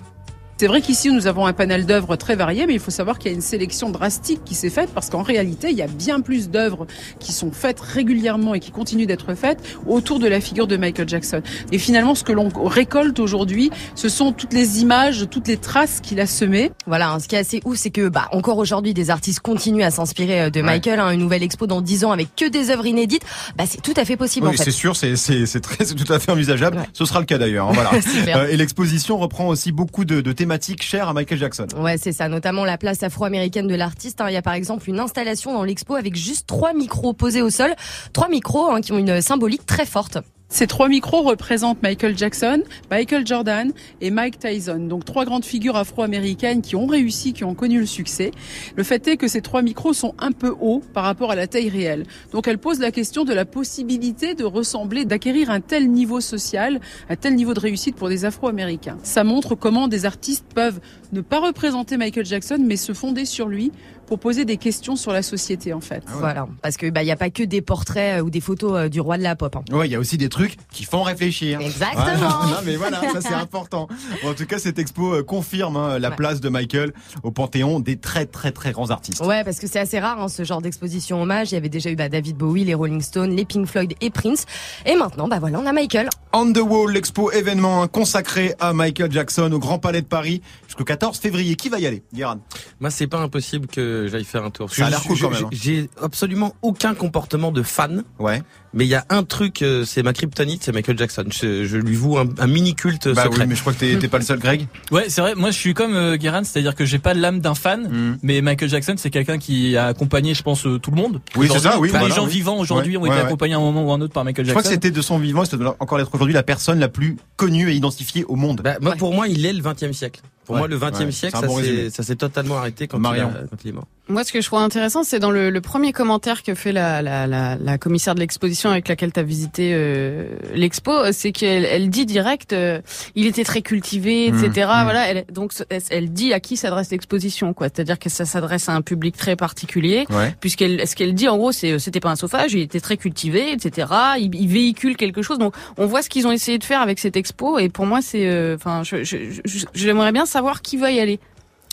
[0.58, 3.30] C'est vrai qu'ici nous avons un panel d'œuvres très varié, mais il faut savoir qu'il
[3.30, 6.22] y a une sélection drastique qui s'est faite parce qu'en réalité il y a bien
[6.22, 6.88] plus d'œuvres
[7.20, 11.10] qui sont faites régulièrement et qui continuent d'être faites autour de la figure de Michael
[11.10, 11.42] Jackson.
[11.74, 16.00] Et finalement, ce que l'on récolte aujourd'hui, ce sont toutes les images, toutes les traces
[16.00, 16.72] qu'il a semées.
[16.88, 19.84] Voilà, hein, ce qui est assez ouf, c'est que bah encore aujourd'hui des artistes continuent
[19.84, 20.66] à s'inspirer euh, de Ouais.
[20.66, 21.00] Michael.
[21.02, 21.12] hein.
[21.12, 23.24] une nouvelle expo dans 10 ans avec que des œuvres inédites,
[23.58, 24.64] bah c'est tout à fait possible Oui, en fait.
[24.64, 26.78] c'est sûr, c'est c'est c'est très c'est tout à fait envisageable.
[26.94, 27.68] Ce sera le cas d'ailleurs.
[27.68, 27.92] hein, voilà.
[28.36, 31.66] Euh, et l'exposition reprend aussi beaucoup de, de thématiques chères à Michael Jackson.
[31.78, 34.22] Ouais, c'est ça, notamment la place afro-américaine de l'artiste.
[34.22, 34.28] hein.
[34.30, 37.50] Il y a par exemple une installation dans l'expo avec juste trois micros posés au
[37.50, 37.74] sol,
[38.14, 40.20] trois micros hein, qui ont une symbolique très forte.
[40.56, 44.88] Ces trois micros représentent Michael Jackson, Michael Jordan et Mike Tyson.
[44.88, 48.32] Donc trois grandes figures afro-américaines qui ont réussi, qui ont connu le succès.
[48.78, 51.48] Le fait est que ces trois micros sont un peu hauts par rapport à la
[51.48, 52.06] taille réelle.
[52.32, 56.80] Donc elle pose la question de la possibilité de ressembler, d'acquérir un tel niveau social,
[57.10, 58.98] un tel niveau de réussite pour des afro-américains.
[59.04, 60.80] Ça montre comment des artistes peuvent
[61.12, 63.74] ne pas représenter Michael Jackson, mais se fonder sur lui
[64.06, 66.04] pour poser des questions sur la société en fait.
[66.08, 68.74] Voilà, parce que bah il y a pas que des portraits euh, ou des photos
[68.76, 69.56] euh, du roi de la pop.
[69.56, 69.64] hein.
[69.76, 71.60] Ouais, il y a aussi des trucs qui font réfléchir.
[71.62, 72.04] Exactement.
[72.06, 72.30] Voilà.
[72.46, 73.88] Non, mais voilà, ça c'est important.
[74.24, 76.16] Bon, en tout cas, cette expo euh, confirme hein, la Ouais.
[76.16, 79.22] place de Michael au panthéon des très très très grands artistes.
[79.26, 81.52] Ouais, parce que c'est assez rare hein, ce genre d'exposition hommage.
[81.52, 84.10] Il y avait déjà eu bah, David Bowie, les Rolling Stones, les Pink Floyd et
[84.10, 84.46] Prince.
[84.86, 86.10] Et maintenant, bah voilà, on a Michael.
[86.34, 90.42] On the Wall, l'expo événement hein, consacré à Michael Jackson au Grand Palais de Paris
[90.68, 91.56] jusqu'au 14 février.
[91.56, 92.40] Qui va y aller, Guérin?
[92.80, 94.72] Moi, c'est pas impossible que j'aille faire un tour.
[94.72, 95.50] Ça a l'air cool quand même, hein.
[95.52, 98.04] J'ai absolument aucun comportement de fan.
[98.20, 98.42] Ouais.
[98.76, 101.24] Mais il y a un truc, euh, c'est ma kryptonite, c'est Michael Jackson.
[101.32, 103.42] Je, je lui voue un, un mini culte Bah secret.
[103.42, 104.68] oui, mais je crois que t'es t'es pas le seul, Greg.
[104.92, 105.34] Ouais, c'est vrai.
[105.36, 108.18] Moi, je suis comme euh, Guérin, c'est-à-dire que j'ai pas l'âme d'un fan, Mm.
[108.22, 111.22] mais Michael Jackson, c'est quelqu'un qui a accompagné, je pense, euh, tout le monde.
[111.36, 112.32] Oui, c'est ça, oui, les voilà, gens oui.
[112.34, 114.26] vivants aujourd'hui Ouais, ont été ouais, accompagnés à un moment ou à un autre par
[114.26, 114.82] Michael Je crois que Jackson.
[114.84, 117.72] c'était de son vivant, et ça doit encore être aujourd'hui la personne la plus connue
[117.72, 118.62] et identifiée au monde.
[118.64, 120.20] Bah, moi, pour moi, il est le 20e siècle.
[120.46, 121.90] Pour Ouais, moi, le 20e ouais, siècle, ça bon s'est- résumé.
[121.90, 123.32] ça s'est totalement arrêté quand, Marion.
[123.66, 123.80] Il, a-.
[124.08, 127.02] Moi, ce que je trouve intéressant, c'est dans le, le premier commentaire que fait la,
[127.02, 131.66] la, la, la commissaire de l'exposition avec laquelle tu as visité euh, l'expo, c'est qu'elle
[131.66, 132.82] elle dit direct, euh,
[133.16, 134.68] il était très cultivé, Mmh, etc.
[134.68, 134.84] mmh.
[134.84, 137.68] Voilà, elle, donc elle, elle dit à qui s'adresse l'exposition, quoi.
[137.68, 140.36] C'est-à-dire que ça s'adresse à un public très particulier, Ouais.
[140.40, 142.98] puisqu'elle, ce qu'elle dit en gros, c'est, euh, c'était pas un sauvage, il était très
[142.98, 143.88] cultivé, etc.
[144.20, 145.40] Il, il véhicule quelque chose.
[145.40, 148.02] Donc, on voit ce qu'ils ont essayé de faire avec cette expo, et pour moi,
[148.04, 151.22] c'est, euh, enfin, je, je, je- j'aimerais bien savoir qui va y aller.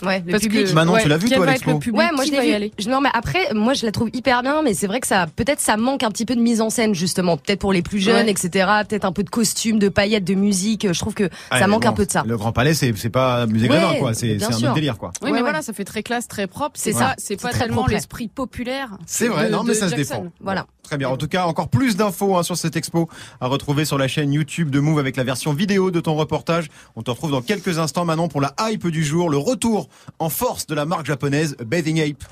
[0.05, 0.67] Ouais, le Parce public.
[0.67, 2.89] que, Manon, tu l'as vu, toi, l'expo le public Ouais, moi qui je l'ai vu.
[2.89, 5.59] Non, mais après, moi je la trouve hyper bien, mais c'est vrai que ça, peut-être
[5.61, 8.25] ça manque un petit peu de mise en scène justement, peut-être pour les plus jeunes,
[8.25, 8.31] Ouais.
[8.31, 8.67] etc.
[8.87, 10.91] Peut-être un peu de costume, de paillettes, de musique.
[10.91, 12.23] Je trouve que ça manque bon, un peu de ça.
[12.27, 14.13] Le Grand Palais, c'est c'est pas musée Ouais, Grévin, quoi.
[14.13, 15.11] C'est un autre délire, quoi.
[15.21, 15.41] Oui, Ouais, mais ouais.
[15.43, 16.71] voilà, ça fait très classe, très propre.
[16.75, 18.89] C'est ça, c'est pas tellement l'esprit populaire.
[19.05, 20.25] C'est vrai, non, mais ça se défend.
[20.41, 20.65] Voilà.
[20.83, 21.07] Très bien.
[21.07, 23.07] En tout cas, encore plus d'infos hein, sur cette expo
[23.39, 26.67] à retrouver sur la chaîne YouTube de Move avec la version vidéo de ton reportage.
[26.97, 29.87] On te retrouve dans quelques instants, Manon, pour la hype du jour, le retour
[30.19, 32.23] en force de la marque japonaise Bathing Ape.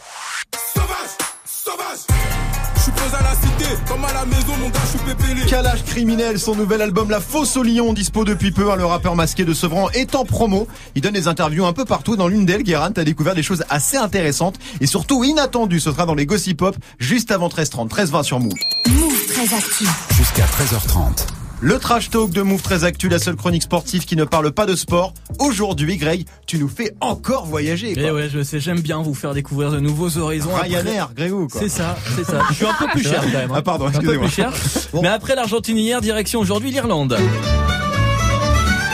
[0.74, 0.88] Sauvage,
[1.46, 2.18] sauvage.
[2.76, 5.02] Je suis posé à la la cité, comme à la maison, mon gars, je suis.
[5.48, 8.72] Calage criminel, son nouvel album La Fosse au Lion, dispo depuis peu.
[8.72, 10.68] hein, Le rappeur masqué de Sevran est en promo.
[10.96, 12.16] Il donne des interviews un peu partout.
[12.16, 15.80] Dans l'une d'elles, Guérin, t'as découvert des choses assez intéressantes et surtout inattendues.
[15.80, 18.54] Ce sera dans les Gossip Pop juste avant 13h30, 13h20 sur Move.
[18.90, 19.90] Move très actif.
[20.16, 21.41] Jusqu'à 13h30.
[21.64, 24.66] Le trash talk de Move très actu, la seule chronique sportive qui ne parle pas
[24.66, 25.14] de sport.
[25.38, 27.92] Aujourd'hui, Greg, tu nous fais encore voyager.
[27.92, 28.14] Et Quoi.
[28.14, 30.50] ouais, je sais, j'aime bien vous faire découvrir de nouveaux horizons.
[30.60, 31.62] Ryanair, Grégo, quoi.
[31.62, 32.42] C'est ça, c'est ça.
[32.50, 33.52] Je suis un peu plus cher quand même.
[33.52, 33.56] hein.
[33.58, 34.26] Ah, pardon, Un peu excusez-moi.
[34.26, 34.52] plus cher.
[35.04, 37.16] Mais après l'Argentine hier, direction aujourd'hui l'Irlande.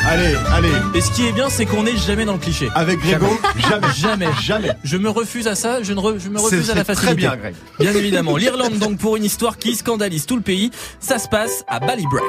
[0.10, 0.72] Allez, allez.
[0.96, 2.70] Et ce qui est bien, c'est qu'on n'est jamais dans le cliché.
[2.76, 3.28] Avec Grégo,
[3.70, 3.88] jamais.
[3.96, 4.28] Jamais.
[4.42, 4.72] Jamais.
[4.84, 7.06] Je me refuse à ça, je, ne re- je me refuse à la c'est facilité.
[7.08, 7.56] très bien, Greg.
[7.80, 8.38] Bien évidemment.
[8.38, 10.72] L'Irlande, donc, pour une histoire qui scandalise tout le pays.
[11.00, 12.24] Ça se passe à Ballybrack.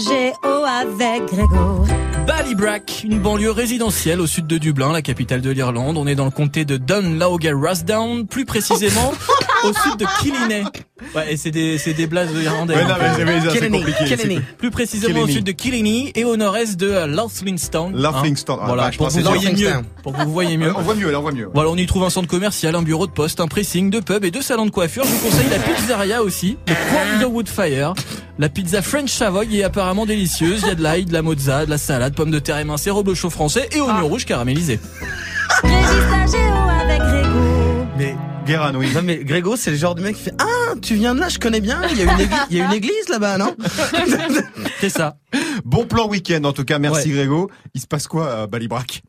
[0.00, 1.84] Géo avec Grégo.
[2.26, 5.96] Ballybrack, une banlieue résidentielle au sud de Dublin, la capitale de l'Irlande.
[5.96, 9.12] On est dans le comté de Dunlawga Rasdown, plus précisément
[9.64, 10.64] au sud de Killiney.
[11.14, 12.74] Ouais, et c'est des, c'est des blagues irlandais.
[12.74, 14.04] Ouais, non, mais c'est- c'est compliqué.
[14.04, 14.40] Killiney.
[14.58, 17.94] Plus précisément au sud de Killiney et au nord-est de Laughlinstown.
[17.96, 18.58] Laughlinstown.
[18.62, 19.72] Ah, voilà, vache, pour que vous c'est voyez mieux.
[20.02, 20.72] Pour que vous voyez mieux.
[20.76, 21.48] On voit mieux, là, on voit mieux.
[21.54, 24.24] Voilà, on y trouve un centre commercial, un bureau de poste, un pressing, deux pubs
[24.24, 25.04] et deux salons de coiffure.
[25.04, 27.94] Je vous conseille la pizzeria aussi, le coin de Woodfire.
[28.40, 30.60] La pizza French Savoy est apparemment délicieuse.
[30.62, 32.90] Il y a de l'ail, de la mozza, de la salade, pommes de terre émincées,
[32.90, 34.78] reblochon français et oignons rouges caramélisés.
[35.64, 37.86] Avec Grégo.
[37.96, 38.16] Mais,
[38.48, 38.88] Guérin, oui.
[38.94, 41.28] Non mais Grégo, c'est le genre de mec qui fait Ah, tu viens de là,
[41.28, 41.80] je connais bien.
[41.90, 43.54] Il y a une église, il y a une église là-bas, non
[44.80, 45.16] C'est ça.
[45.64, 46.78] Bon plan week-end, en tout cas.
[46.78, 47.14] Merci, Ouais.
[47.16, 47.50] Grégo.
[47.74, 49.02] Il se passe quoi à Ballybrack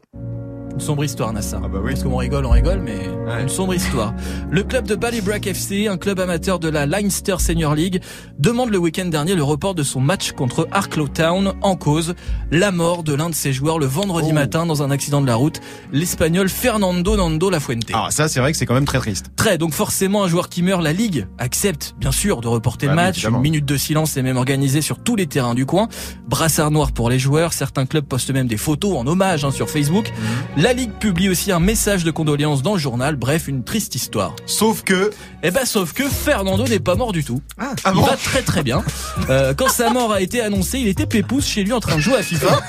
[0.80, 1.60] Une sombre histoire, Nassar.
[1.66, 1.92] Ah bah oui.
[1.92, 2.96] Parce qu'on rigole, on rigole, mais
[3.28, 3.42] Ouais.
[3.44, 4.14] une sombre histoire.
[4.50, 8.02] Le club de Ballybrack FC, un club amateur de la Leinster Senior League,
[8.40, 12.16] demande le week-end dernier le report de son match contre Arklow Town en cause
[12.50, 14.34] la mort de l'un de ses joueurs le vendredi Oh.
[14.34, 15.60] matin dans un accident de la route,
[15.92, 17.90] l'Espagnol Fernando Nando Lafuente.
[17.94, 19.32] Ah, ça, c'est vrai que c'est quand même très triste.
[19.36, 22.94] Très, donc forcément un joueur qui meurt, la Ligue accepte bien sûr de reporter Bah
[22.94, 23.26] le match.
[23.26, 25.90] Une minute de silence est même organisée sur tous les terrains du coin.
[26.30, 27.52] Brassard noir pour les joueurs.
[27.52, 30.10] Certains clubs postent même des photos en hommage hein, sur Facebook.
[30.56, 30.64] Mhm.
[30.70, 33.16] La Ligue publie aussi un message de condoléances dans le journal.
[33.16, 34.36] Bref, une triste histoire.
[34.46, 35.10] Sauf que,
[35.42, 37.42] Eh ben, sauf que Fernando n'est pas mort du tout.
[37.58, 38.84] Ah, ah Il bon va très très bien.
[39.32, 42.02] Euh, quand sa mort a été annoncée, il était pépouze chez lui en train de
[42.02, 42.62] jouer à FIFA.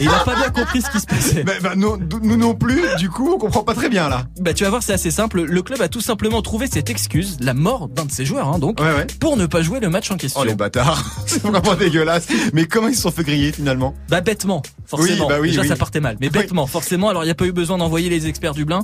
[0.00, 1.44] Et il a pas bien compris ce qui se passait.
[1.44, 4.26] bah, bah, nous, nous non plus, du coup, on comprend pas très bien, là.
[4.38, 5.40] Bah tu vas voir, c'est assez simple.
[5.40, 8.58] Le club a tout simplement trouvé cette excuse, la mort d'un de ses joueurs, hein,
[8.58, 9.06] donc, Ouais, ouais.
[9.18, 10.42] pour ne pas jouer le match en question.
[10.42, 11.02] Oh, les bâtards.
[11.26, 12.26] c'est vraiment dégueulasse.
[12.52, 13.94] Mais comment ils se sont fait griller, finalement?
[14.10, 15.22] Bah bêtement, forcément.
[15.24, 15.68] Oui, bah oui, Déjà oui.
[15.68, 17.08] ça partait mal, mais bêtement, forcément.
[17.08, 18.80] Alors il n'y a pas eu besoin d'envoyer les experts du Blin.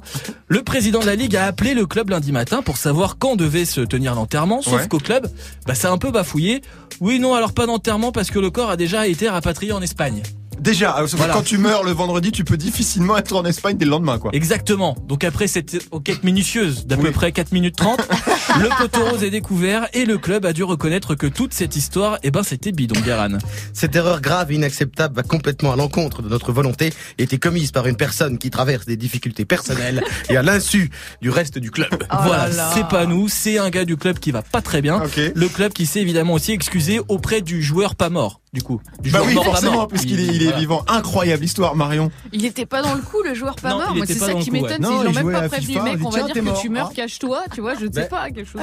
[0.46, 3.64] Le président de la ligue a appelé le club lundi matin pour savoir quand devait
[3.64, 4.62] se tenir l'enterrement.
[4.62, 4.88] Sauf Ouais.
[4.88, 5.26] qu'au club,
[5.66, 6.62] bah c'est un peu bafouillé.
[7.00, 10.22] Oui, non, alors pas d'enterrement parce que le corps a déjà été rapatrié en Espagne.
[10.60, 11.32] Déjà, Voilà.
[11.34, 14.30] quand tu meurs le vendredi, tu peux difficilement être en Espagne dès le lendemain, quoi.
[14.32, 14.96] Exactement.
[15.08, 17.02] Donc après cette enquête minutieuse d'à Oui.
[17.06, 18.00] peu près 4 minutes 30,
[18.60, 22.18] le poteau rose est découvert et le club a dû reconnaître que toute cette histoire,
[22.22, 23.38] eh ben c'était bidon, Guéran.
[23.72, 27.72] Cette erreur grave et inacceptable va complètement à l'encontre de notre volonté et était commise
[27.72, 31.88] par une personne qui traverse des difficultés personnelles et à l'insu du reste du club.
[32.24, 32.70] voilà, là là.
[32.74, 35.02] c'est pas nous, c'est un gars du club qui va pas très bien.
[35.34, 38.80] Le club qui s'est évidemment aussi excusé auprès du joueur pas mort, du coup.
[39.00, 40.58] Du Bah oui, mort, forcément, puisqu'il est, il est voilà.
[40.58, 40.84] vivant.
[40.88, 42.10] Incroyable histoire, Marion.
[42.32, 43.88] Il était pas dans le coup, le joueur pas Non, mort.
[43.92, 44.86] il Moi, c'est pas ça dans qui le coup, m'étonne.
[44.86, 44.92] ouais.
[45.00, 45.80] Ils l'ont même pas prévenu.
[45.82, 46.60] Mec, on va dire que mort.
[46.60, 46.94] tu meurs, Ah.
[46.94, 47.42] cache-toi.
[47.54, 48.60] Tu vois, je sais Ben- pas, quelque chose.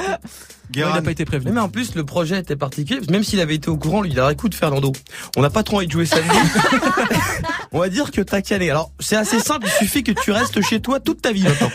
[0.71, 0.95] Guérin.
[0.95, 1.51] non, mais, été prévenu.
[1.51, 2.99] mais en plus, le projet était particulier.
[3.09, 4.91] Même s'il avait été au courant, lui, il a écoute Fernando.
[5.35, 6.29] On n'a pas trop envie de jouer samedi.
[7.71, 8.69] On va dire que t'as calé.
[8.69, 9.67] Alors, c'est assez simple.
[9.67, 11.69] Il suffit que tu restes chez toi toute ta vie maintenant.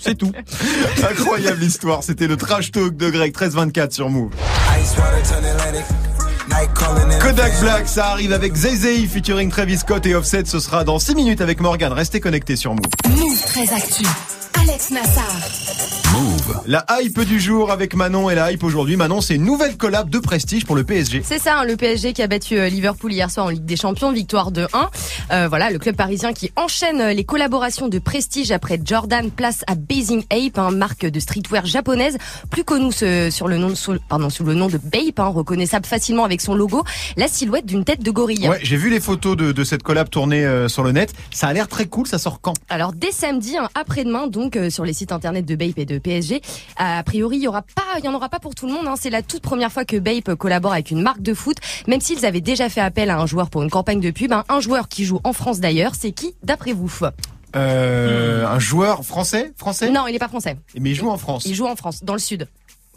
[0.00, 0.32] C'est tout.
[1.08, 2.02] Incroyable histoire.
[2.02, 4.30] C'était le trash talk de Greg 1324 sur Move.
[7.20, 10.44] Kodak Black, ça arrive avec Zay featuring Travis Scott et Offset.
[10.46, 11.92] Ce sera dans 6 minutes avec Morgan.
[11.92, 12.84] Restez connectés sur Move.
[13.08, 14.04] Move très actu.
[14.60, 15.71] Alex Nassar.
[16.12, 16.60] Move.
[16.66, 18.96] La hype du jour avec Manon et la hype aujourd'hui.
[18.96, 21.22] Manon, c'est une nouvelle collab de prestige pour le PSG.
[21.24, 23.76] C'est ça, hein, le PSG qui a battu euh, Liverpool hier soir en Ligue des
[23.76, 24.90] Champions, victoire de 1.
[25.32, 29.64] Euh, voilà, le club parisien qui enchaîne euh, les collaborations de prestige après Jordan place
[29.66, 32.18] à Basing Ape, hein, marque de streetwear japonaise,
[32.50, 35.86] plus connue ce- sur le nom, sous, pardon, sous le nom de Bape, hein, reconnaissable
[35.86, 36.84] facilement avec son logo,
[37.16, 38.48] la silhouette d'une tête de gorille.
[38.48, 41.12] Ouais, j'ai vu les photos de, de cette collab tournée euh, sur le net.
[41.32, 42.06] Ça a l'air très cool.
[42.06, 42.54] Ça sort quand?
[42.68, 45.98] Alors dès samedi, hein, après-demain, donc euh, sur les sites internet de Bape et de
[46.02, 46.42] PSG,
[46.76, 48.86] a priori il y aura pas, il y en aura pas pour tout le monde.
[48.86, 48.94] hein.
[49.00, 52.26] C'est la toute première fois que Bape collabore avec une marque de foot, même s'ils
[52.26, 54.32] avaient déjà fait appel à un joueur pour une campagne de pub.
[54.32, 54.44] hein.
[54.48, 56.90] Un joueur qui joue en France d'ailleurs, c'est qui d'après vous?
[57.54, 59.52] Euh, Un joueur français?
[59.56, 59.90] Français?
[59.90, 60.56] Non, il est pas français.
[60.78, 61.44] Mais il joue en France.
[61.44, 62.48] Il joue en France, dans le sud.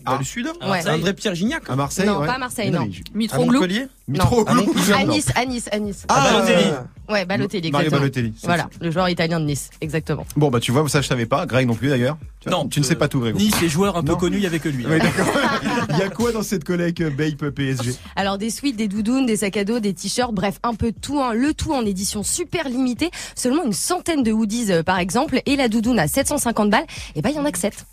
[0.06, 0.88] Dans le sud Ouais.
[0.88, 2.28] André Pierre Gignac À Marseille Non, ouais.
[2.28, 2.88] pas à Marseille, non.
[3.14, 3.62] Mitroglou.
[4.08, 4.74] Mitroglou.
[4.94, 6.06] À Nice, à Nice, à Nice.
[6.08, 6.72] Ah, Balotelli.
[7.10, 7.92] Ouais, Balotelli, Mario.
[7.92, 10.26] Balotelli, Voilà, le joueur italien de Nice, exactement.
[10.36, 11.46] Bon bah tu vois, ça je savais pas.
[11.46, 12.18] Greg non plus d'ailleurs.
[12.48, 13.36] Non, tu ne sais euh, pas tout, Greg.
[13.36, 14.86] Nice, les joueurs un peu connus, il y avait que lui.
[14.86, 14.90] hein.
[14.92, 15.26] Oui, d'accord.
[15.90, 19.26] Il y a quoi dans cette collègue euh, Bape PSG Alors des suites, des doudounes,
[19.26, 21.34] des sacs à dos, des t-shirts, bref, un peu tout, hein.
[21.34, 25.56] le tout en édition super limitée, seulement une centaine de hoodies euh, par exemple, et
[25.56, 27.86] la doudoune à 750 balles, et ben il y en a que 7.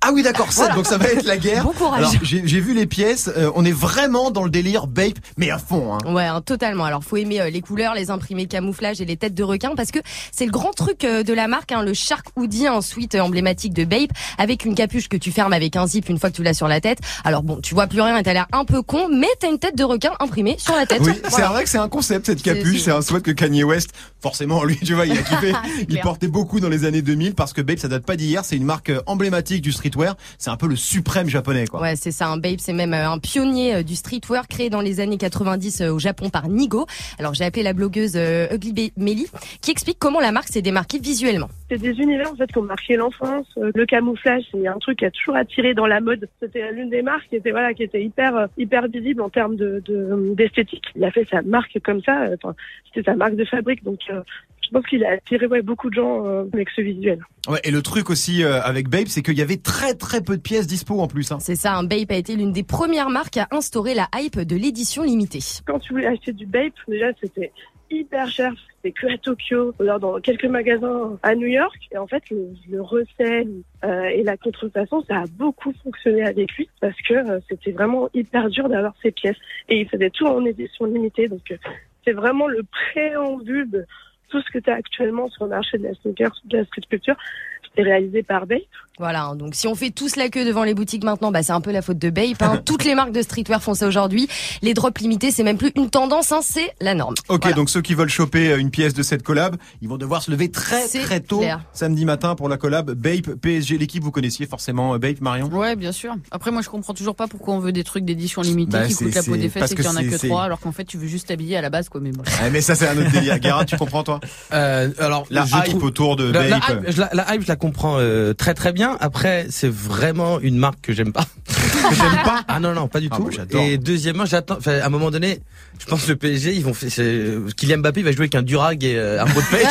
[0.00, 0.74] Ah oui d'accord, ça, Voilà.
[0.76, 1.64] donc ça va être la guerre.
[1.64, 1.98] Bon courage.
[1.98, 5.50] Alors j'ai j'ai vu les pièces, euh, on est vraiment dans le délire Bape, mais
[5.50, 5.94] à fond.
[5.94, 6.14] Hein.
[6.14, 6.84] Ouais, hein, totalement.
[6.84, 9.90] Alors, faut aimer euh, les couleurs, les imprimés camouflage et les têtes de requin parce
[9.90, 9.98] que
[10.30, 13.20] c'est le grand truc euh, de la marque, hein, le Shark Hoodie, un suite euh,
[13.20, 16.36] emblématique de Bape, avec une capuche que tu fermes avec un zip une fois que
[16.36, 17.00] tu l'as sur la tête.
[17.24, 19.58] Alors bon, tu vois plus rien et t'as l'air un peu con, mais t'as une
[19.58, 21.00] tête de requin imprimée sur la tête.
[21.02, 23.64] Oui, c'est vrai que c'est un concept cette capuche, c'est- c'est un sweat que Kanye
[23.64, 23.90] West,
[24.22, 25.52] forcément lui, tu vois, il a kiffé.
[25.88, 28.56] Il portait beaucoup dans les années 2000 parce que Bape ça date pas d'hier, c'est
[28.56, 31.80] une marque euh, emblématique du streetwear, c'est un peu le suprême japonais quoi.
[31.80, 32.28] Ouais, c'est ça.
[32.28, 35.80] Un Bape, c'est même euh, un pionnier euh, du streetwear créé dans les années 90
[35.80, 36.86] euh, au Japon par Nigo.
[37.18, 39.26] Alors j'ai appelé la blogueuse Ugly Melly
[39.62, 41.48] qui explique comment la marque s'est démarquée visuellement.
[41.70, 43.46] C'est des univers en fait qui ont marqué l'enfance.
[43.56, 46.28] Le camouflage, c'est un truc qui a toujours attiré dans la mode.
[46.40, 49.82] C'était l'une des marques qui était voilà qui était hyper hyper visible en termes de
[49.86, 50.84] de- d'esthétique.
[50.96, 52.24] Il a fait sa marque comme ça.
[52.42, 52.54] Enfin,
[52.86, 53.84] c'était sa marque de fabrique.
[53.84, 54.20] Donc euh,
[54.68, 57.20] je pense qu'il a attiré ouais, beaucoup de gens euh, avec ce visuel.
[57.48, 60.36] Ouais, et le truc aussi euh, avec Bape, c'est qu'il y avait très très peu
[60.36, 61.32] de pièces dispo en plus.
[61.32, 61.38] Hein.
[61.40, 64.56] C'est ça, un Bape a été l'une des premières marques à instaurer la hype de
[64.56, 65.40] l'édition limitée.
[65.66, 67.52] Quand tu voulais acheter du Bape, déjà c'était
[67.90, 68.52] hyper cher.
[68.76, 71.76] C'était que à Tokyo, dans quelques magasins à New York.
[71.90, 73.48] Et en fait, le, le recel
[73.84, 78.08] euh, et la contrefaçon, ça a beaucoup fonctionné avec lui parce que euh, c'était vraiment
[78.14, 79.36] hyper dur d'avoir ces pièces.
[79.68, 81.28] Et il faisait tout en édition limitée.
[81.28, 81.56] Donc, euh,
[82.04, 83.86] c'est vraiment le préambule
[84.28, 86.82] tout ce que tu as actuellement sur le marché de la sneaker, de la street
[86.88, 87.16] culture.
[87.62, 88.58] C'était réalisé par Bape.
[89.00, 91.52] Voilà, hein, donc si on fait tous la queue devant les boutiques maintenant, bah c'est
[91.52, 92.42] un peu la faute de Bape.
[92.42, 92.60] Hein.
[92.66, 94.26] Toutes les marques de streetwear font ça aujourd'hui.
[94.60, 97.14] Les drops limités, c'est même plus une tendance, hein, c'est la norme.
[97.28, 97.54] Ok, Voilà.
[97.56, 100.32] donc ceux qui veulent choper euh, une pièce de cette collab, ils vont devoir se
[100.32, 101.60] lever très très tôt clair.
[101.72, 103.78] samedi matin pour la collab Bape PSG.
[103.78, 105.46] L'équipe vous connaissiez forcément euh, Bape Marion?
[105.46, 106.16] Ouais, bien sûr.
[106.32, 108.94] Après, moi, je comprends toujours pas pourquoi on veut des trucs d'édition limitée Bah, qui
[108.94, 110.72] c'est- coûtent la peau des fesses et qu'il y en a que trois, alors qu'en
[110.72, 112.00] fait, tu veux juste t'habiller à la base, quoi.
[112.00, 112.24] Mais bon.
[112.42, 113.40] Ouais, mais ça c'est un autre délire.
[113.40, 114.18] Gérard, tu comprends toi?
[114.52, 116.62] Euh, alors La je hype trouve- autour de la, Bape.
[116.68, 118.98] hype, je la, la hype, je la comprends euh, très très bien.
[119.00, 121.24] Après, c'est vraiment une marque que j'aime pas.
[121.88, 123.30] Que j'aime pas Ah non non, pas du Ah, tout.
[123.54, 123.62] moi.
[123.64, 124.56] Et deuxièmement, j'attends.
[124.58, 125.40] enfin, À un moment donné,
[125.78, 126.74] je pense que le PSG, ils vont.
[126.74, 129.66] faire- c'est- Kylian Mbappé va jouer avec un durag et euh, un pot de pêche.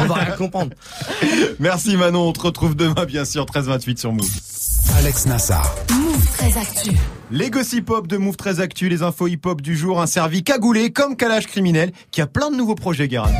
[0.00, 0.72] On va rien comprendre.
[1.60, 4.28] Merci Manon, on te retrouve demain bien sûr 13-28 sur Move.
[4.98, 5.74] Alex Nassar.
[5.90, 6.90] Move très actu.
[7.30, 10.42] Les gossip hop de Move très actu, les infos hip hop du jour, un servi
[10.44, 13.30] cagoulé comme Kalash criminel qui a plein de nouveaux projets Guérin.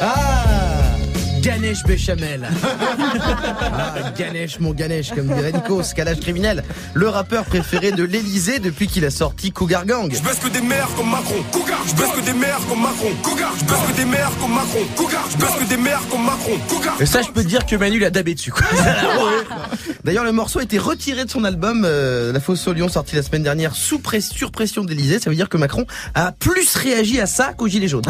[0.00, 0.33] Ah
[1.44, 2.48] Ganesh Béchamel.
[2.64, 6.64] ah, Ganesh, mon Ganesh, comme dirait Nico, calage criminel.
[6.94, 10.10] Le rappeur préféré de l'Elysée depuis qu'il a sorti Cougar Gang.
[10.10, 11.80] Je baisse que des mères comme Macron, Cougar.
[11.86, 13.52] Je baisse que des mères comme Macron, Cougar.
[13.60, 15.24] Je baisse que des mères comme Macron, Cougar.
[15.30, 16.96] Je baisse que des mères comme Macron, Cougar.
[17.00, 18.50] Et ça, je peux te dire que Manu l'a dabé dessus.
[18.50, 18.62] quoi.
[20.04, 23.16] D'ailleurs, le morceau a été retiré de son album euh, La Fosse au Lion, sorti
[23.16, 25.18] la semaine dernière sous press- sur pression d'Elysée.
[25.18, 28.02] Ça veut dire que Macron a plus réagi à ça qu'au gilet jaune.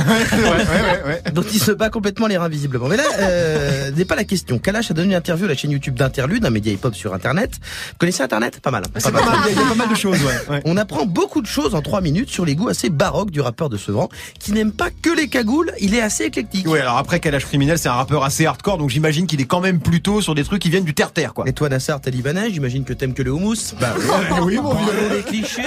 [1.32, 2.86] dont il se bat complètement les reins visiblement.
[2.88, 4.58] Mais là, euh, n'est pas la question.
[4.58, 7.52] Kalash a donné une interview à la chaîne YouTube d'Interlude, un média hip-hop sur Internet.
[7.54, 8.60] Vous connaissez Internet?
[8.60, 8.84] Pas mal.
[8.86, 9.00] hein.
[9.02, 10.54] Pas mal, il y a- il y a pas mal de choses, ouais.
[10.54, 10.60] ouais.
[10.64, 13.68] On apprend beaucoup de choses en trois minutes sur les goûts assez baroques du rappeur
[13.68, 14.08] de Sevran,
[14.38, 16.66] qui n'aime pas que les cagoules, il est assez éclectique.
[16.68, 19.60] Ouais, alors après Kalash criminel, c'est un rappeur assez hardcore, donc j'imagine qu'il est quand
[19.60, 21.48] même plutôt sur des trucs qui viennent du terre-terre, quoi.
[21.48, 23.94] Et toi, Nassar, t'es libanais, j'imagine que t'aimes que le houmous Bah
[24.42, 24.90] oui, mon vieux.
[25.16, 25.62] les clichés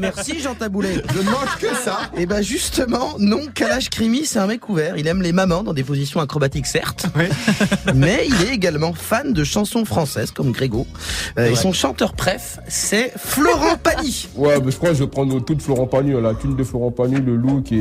[0.00, 1.98] Merci Jean Taboulet Je ne mange que ça.
[2.16, 4.96] Et ben justement, non, Kalash Krimi, c'est un mec ouvert.
[4.96, 6.95] Il aime les mamans dans des positions acrobatiques, certes.
[7.94, 10.86] Mais il est également fan de chansons françaises comme Grégo.
[11.38, 14.28] Euh, et son chanteur préf, c'est Florent Pagny.
[14.36, 16.62] Ouais, mais je crois que je vais prendre tout de Florent Pagny, la thune de
[16.64, 17.76] Florent Pagny, le look et,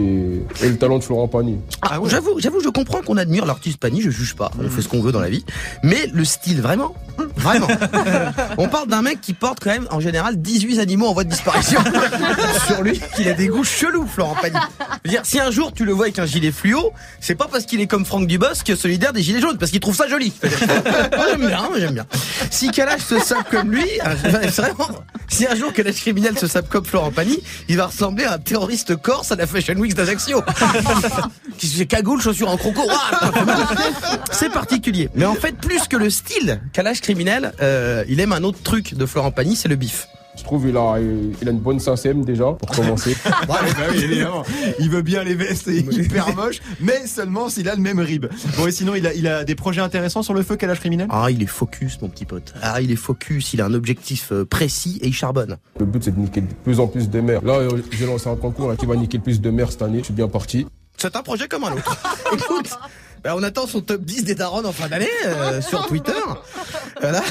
[0.64, 1.58] et le talent de Florent Pagny.
[1.82, 4.88] Ah, J'avoue, j'avoue, je comprends qu'on admire l'artiste Pagny, je juge pas, on fait ce
[4.88, 5.44] qu'on veut dans la vie.
[5.84, 6.96] Mais le style, vraiment
[7.38, 7.68] Vraiment
[8.58, 11.30] On parle d'un mec qui porte quand même, en général, 18 animaux en voie de
[11.30, 11.80] disparition
[12.68, 14.58] sur lui, qu'il a des goûts chelous, Florent Pagny.
[15.04, 17.48] Je veux dire, si un jour tu le vois avec un gilet fluo, c'est pas
[17.52, 18.74] parce qu'il est comme Franck Dubosc,
[19.06, 20.34] solidaire des gilets jaunes, parce qu'il trouve ça joli.
[20.42, 20.52] Moi,
[21.30, 22.06] j'aime bien, j'aime bien.
[22.50, 24.88] Si Kalash se sape comme lui, euh, vraiment,
[25.28, 28.38] si un jour Kalash criminel se sape comme Florent Pagny, il va ressembler à un
[28.38, 30.42] terroriste corse à la Fashion Week d'Ajaccio.
[31.58, 32.82] qui se fait cagoule, chaussures en croco.
[34.32, 35.10] C'est particulier.
[35.16, 38.96] Mais en fait, plus que le style, Kalash criminel, euh, il aime un autre truc
[38.96, 40.08] de Florent Pagny, c'est le bif.
[40.46, 43.16] Trouve il a, il a une bonne SACEM déjà, pour commencer.
[43.26, 44.44] Ouais, bah oui, évidemment.
[44.80, 48.26] Il veut bien les vestes et hyper moche, mais seulement s'il a le même rib.
[48.58, 51.08] Bon, et sinon, il a, il a des projets intéressants sur le feu calage criminel?
[51.10, 52.54] Ah, il est focus, mon petit pote.
[52.62, 55.58] Ah, il est focus, il a un objectif euh, précis et il charbonne.
[55.80, 57.44] Le but, c'est de niquer de plus en plus de mers.
[57.44, 59.82] Là, euh, j'ai lancé un concours là, qui va niquer le plus de mers cette
[59.82, 60.00] année.
[60.00, 60.66] Je suis bien parti.
[60.98, 61.98] C'est un projet comme un autre.
[62.34, 62.70] Écoute,
[63.34, 66.12] on attend son top 10 des darons en fin d'année euh, sur Twitter.
[67.02, 67.22] Voilà.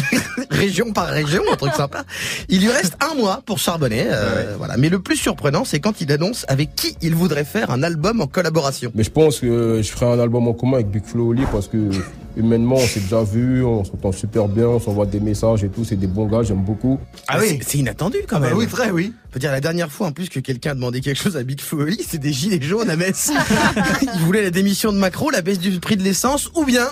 [0.50, 2.04] région par région, un truc sympa.
[2.48, 4.04] Il lui reste un mois pour charbonner.
[4.08, 4.76] euh, Voilà.
[4.76, 8.20] Mais le plus surprenant, c'est quand il annonce avec qui il voudrait faire un album
[8.20, 8.90] en collaboration.
[8.94, 11.68] Mais je pense que je ferai un album en commun avec Big Flo Oli parce
[11.68, 11.90] que
[12.36, 15.84] humainement, on s'est déjà vu, on s'entend super bien, on s'envoie des messages et tout.
[15.84, 16.98] C'est des bons gars, j'aime beaucoup.
[17.28, 18.50] Ah oui, c'est inattendu quand même.
[18.50, 19.12] bah oui, très, oui.
[19.30, 21.42] Je veux dire, la dernière fois en plus que quelqu'un a demandé quelque chose à
[21.42, 23.30] Big Flo Oli, c'est des gilets jaunes à Metz.
[24.02, 26.86] il voulait la démission de Macron, la baisse du prix de l'essence ou bien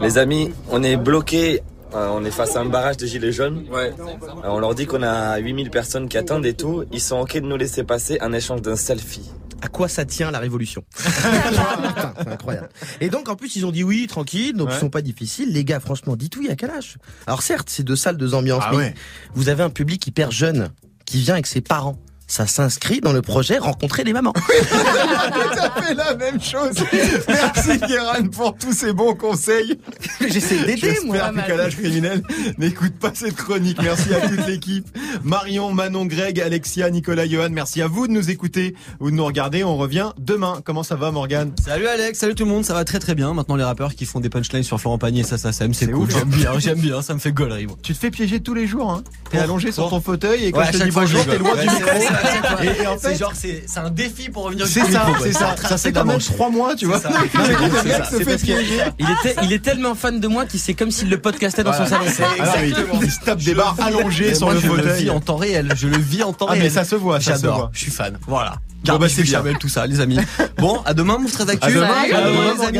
[0.00, 1.62] Les amis, on est bloqués.
[1.94, 3.64] euh, on est face à un barrage de gilets jaunes.
[3.72, 3.90] Euh,
[4.44, 6.84] on leur dit qu'on a 8000 personnes qui attendent et tout.
[6.92, 9.30] Ils sont ok de nous laisser passer un échange d'un selfie.
[9.60, 11.12] À quoi ça tient la révolution Putain,
[12.22, 12.68] C'est incroyable.
[13.00, 14.74] Et donc en plus ils ont dit oui, tranquille, donc Ouais.
[14.76, 15.52] ils sont pas difficiles.
[15.52, 16.96] Les gars, franchement, dites oui à Kalash.
[17.26, 18.94] Alors certes, c'est deux salles, deux ambiances, Ah mais ouais.
[19.34, 20.70] vous avez un public hyper jeune
[21.04, 21.98] qui vient avec ses parents.
[22.30, 24.34] Ça s'inscrit dans le projet rencontrer les mamans.
[24.34, 26.74] Tout à fait la même chose.
[27.26, 29.78] Merci Guérin pour tous ces bons conseils.
[30.20, 31.16] J'essaie d'aider moi.
[31.16, 32.22] J'espère que Calage Criminel
[32.58, 33.78] n'écoute pas cette chronique.
[33.82, 34.86] Merci à toute l'équipe.
[35.24, 39.24] Marion, Manon, Greg, Alexia, Nicolas, Johan, merci à vous de nous écouter ou de nous
[39.24, 39.64] regarder.
[39.64, 40.60] On revient demain.
[40.64, 41.52] Comment ça va Morgane?
[41.64, 43.32] Salut Alex, salut tout le monde, ça va très très bien.
[43.32, 46.10] Maintenant les rappeurs qui font des punchlines sur Florent Pagny ça, ça sème, c'est cool.
[46.10, 47.66] J'aime bien, j'aime bien, ça me fait gaulerie.
[47.66, 47.76] moi.
[47.82, 48.90] Tu te fais piéger tous les jours.
[48.90, 49.02] Hein.
[49.30, 51.62] T'es allongé sur ton fauteuil et quand Ouais, je te dis bonjour, t'es loin du
[51.68, 51.88] micro.
[52.22, 52.66] C'est- c'est.
[52.78, 55.32] Et, et en c'est fait, genre, c'est c'est un défi pour revenir c'est ça, c'est
[55.32, 55.54] ça.
[55.56, 57.00] Ça fait quand même trois mois, tu vois.
[57.00, 58.46] C'est C'est.
[58.98, 61.72] Il était, il est tellement fan de moi qu'il sait comme s'il le podcastait dans
[61.72, 62.04] son salon.
[62.38, 65.02] Alors, il- il se tape des barres allongées sur le je le fauteuil.
[65.04, 65.72] vis en temps réel.
[65.76, 66.72] Je le vis en temps Ah, mais réel.
[66.72, 67.50] ça se voit, ça se voit.
[67.50, 67.70] J'adore.
[67.72, 68.18] Je suis fan.
[68.26, 68.56] Voilà.
[68.84, 69.24] Bon, bah, c'est
[69.58, 70.18] tout ça, les amis.
[70.58, 71.66] Bon, à demain, Move très actu.
[71.66, 72.78] À demain, À à demain, demain, les amis.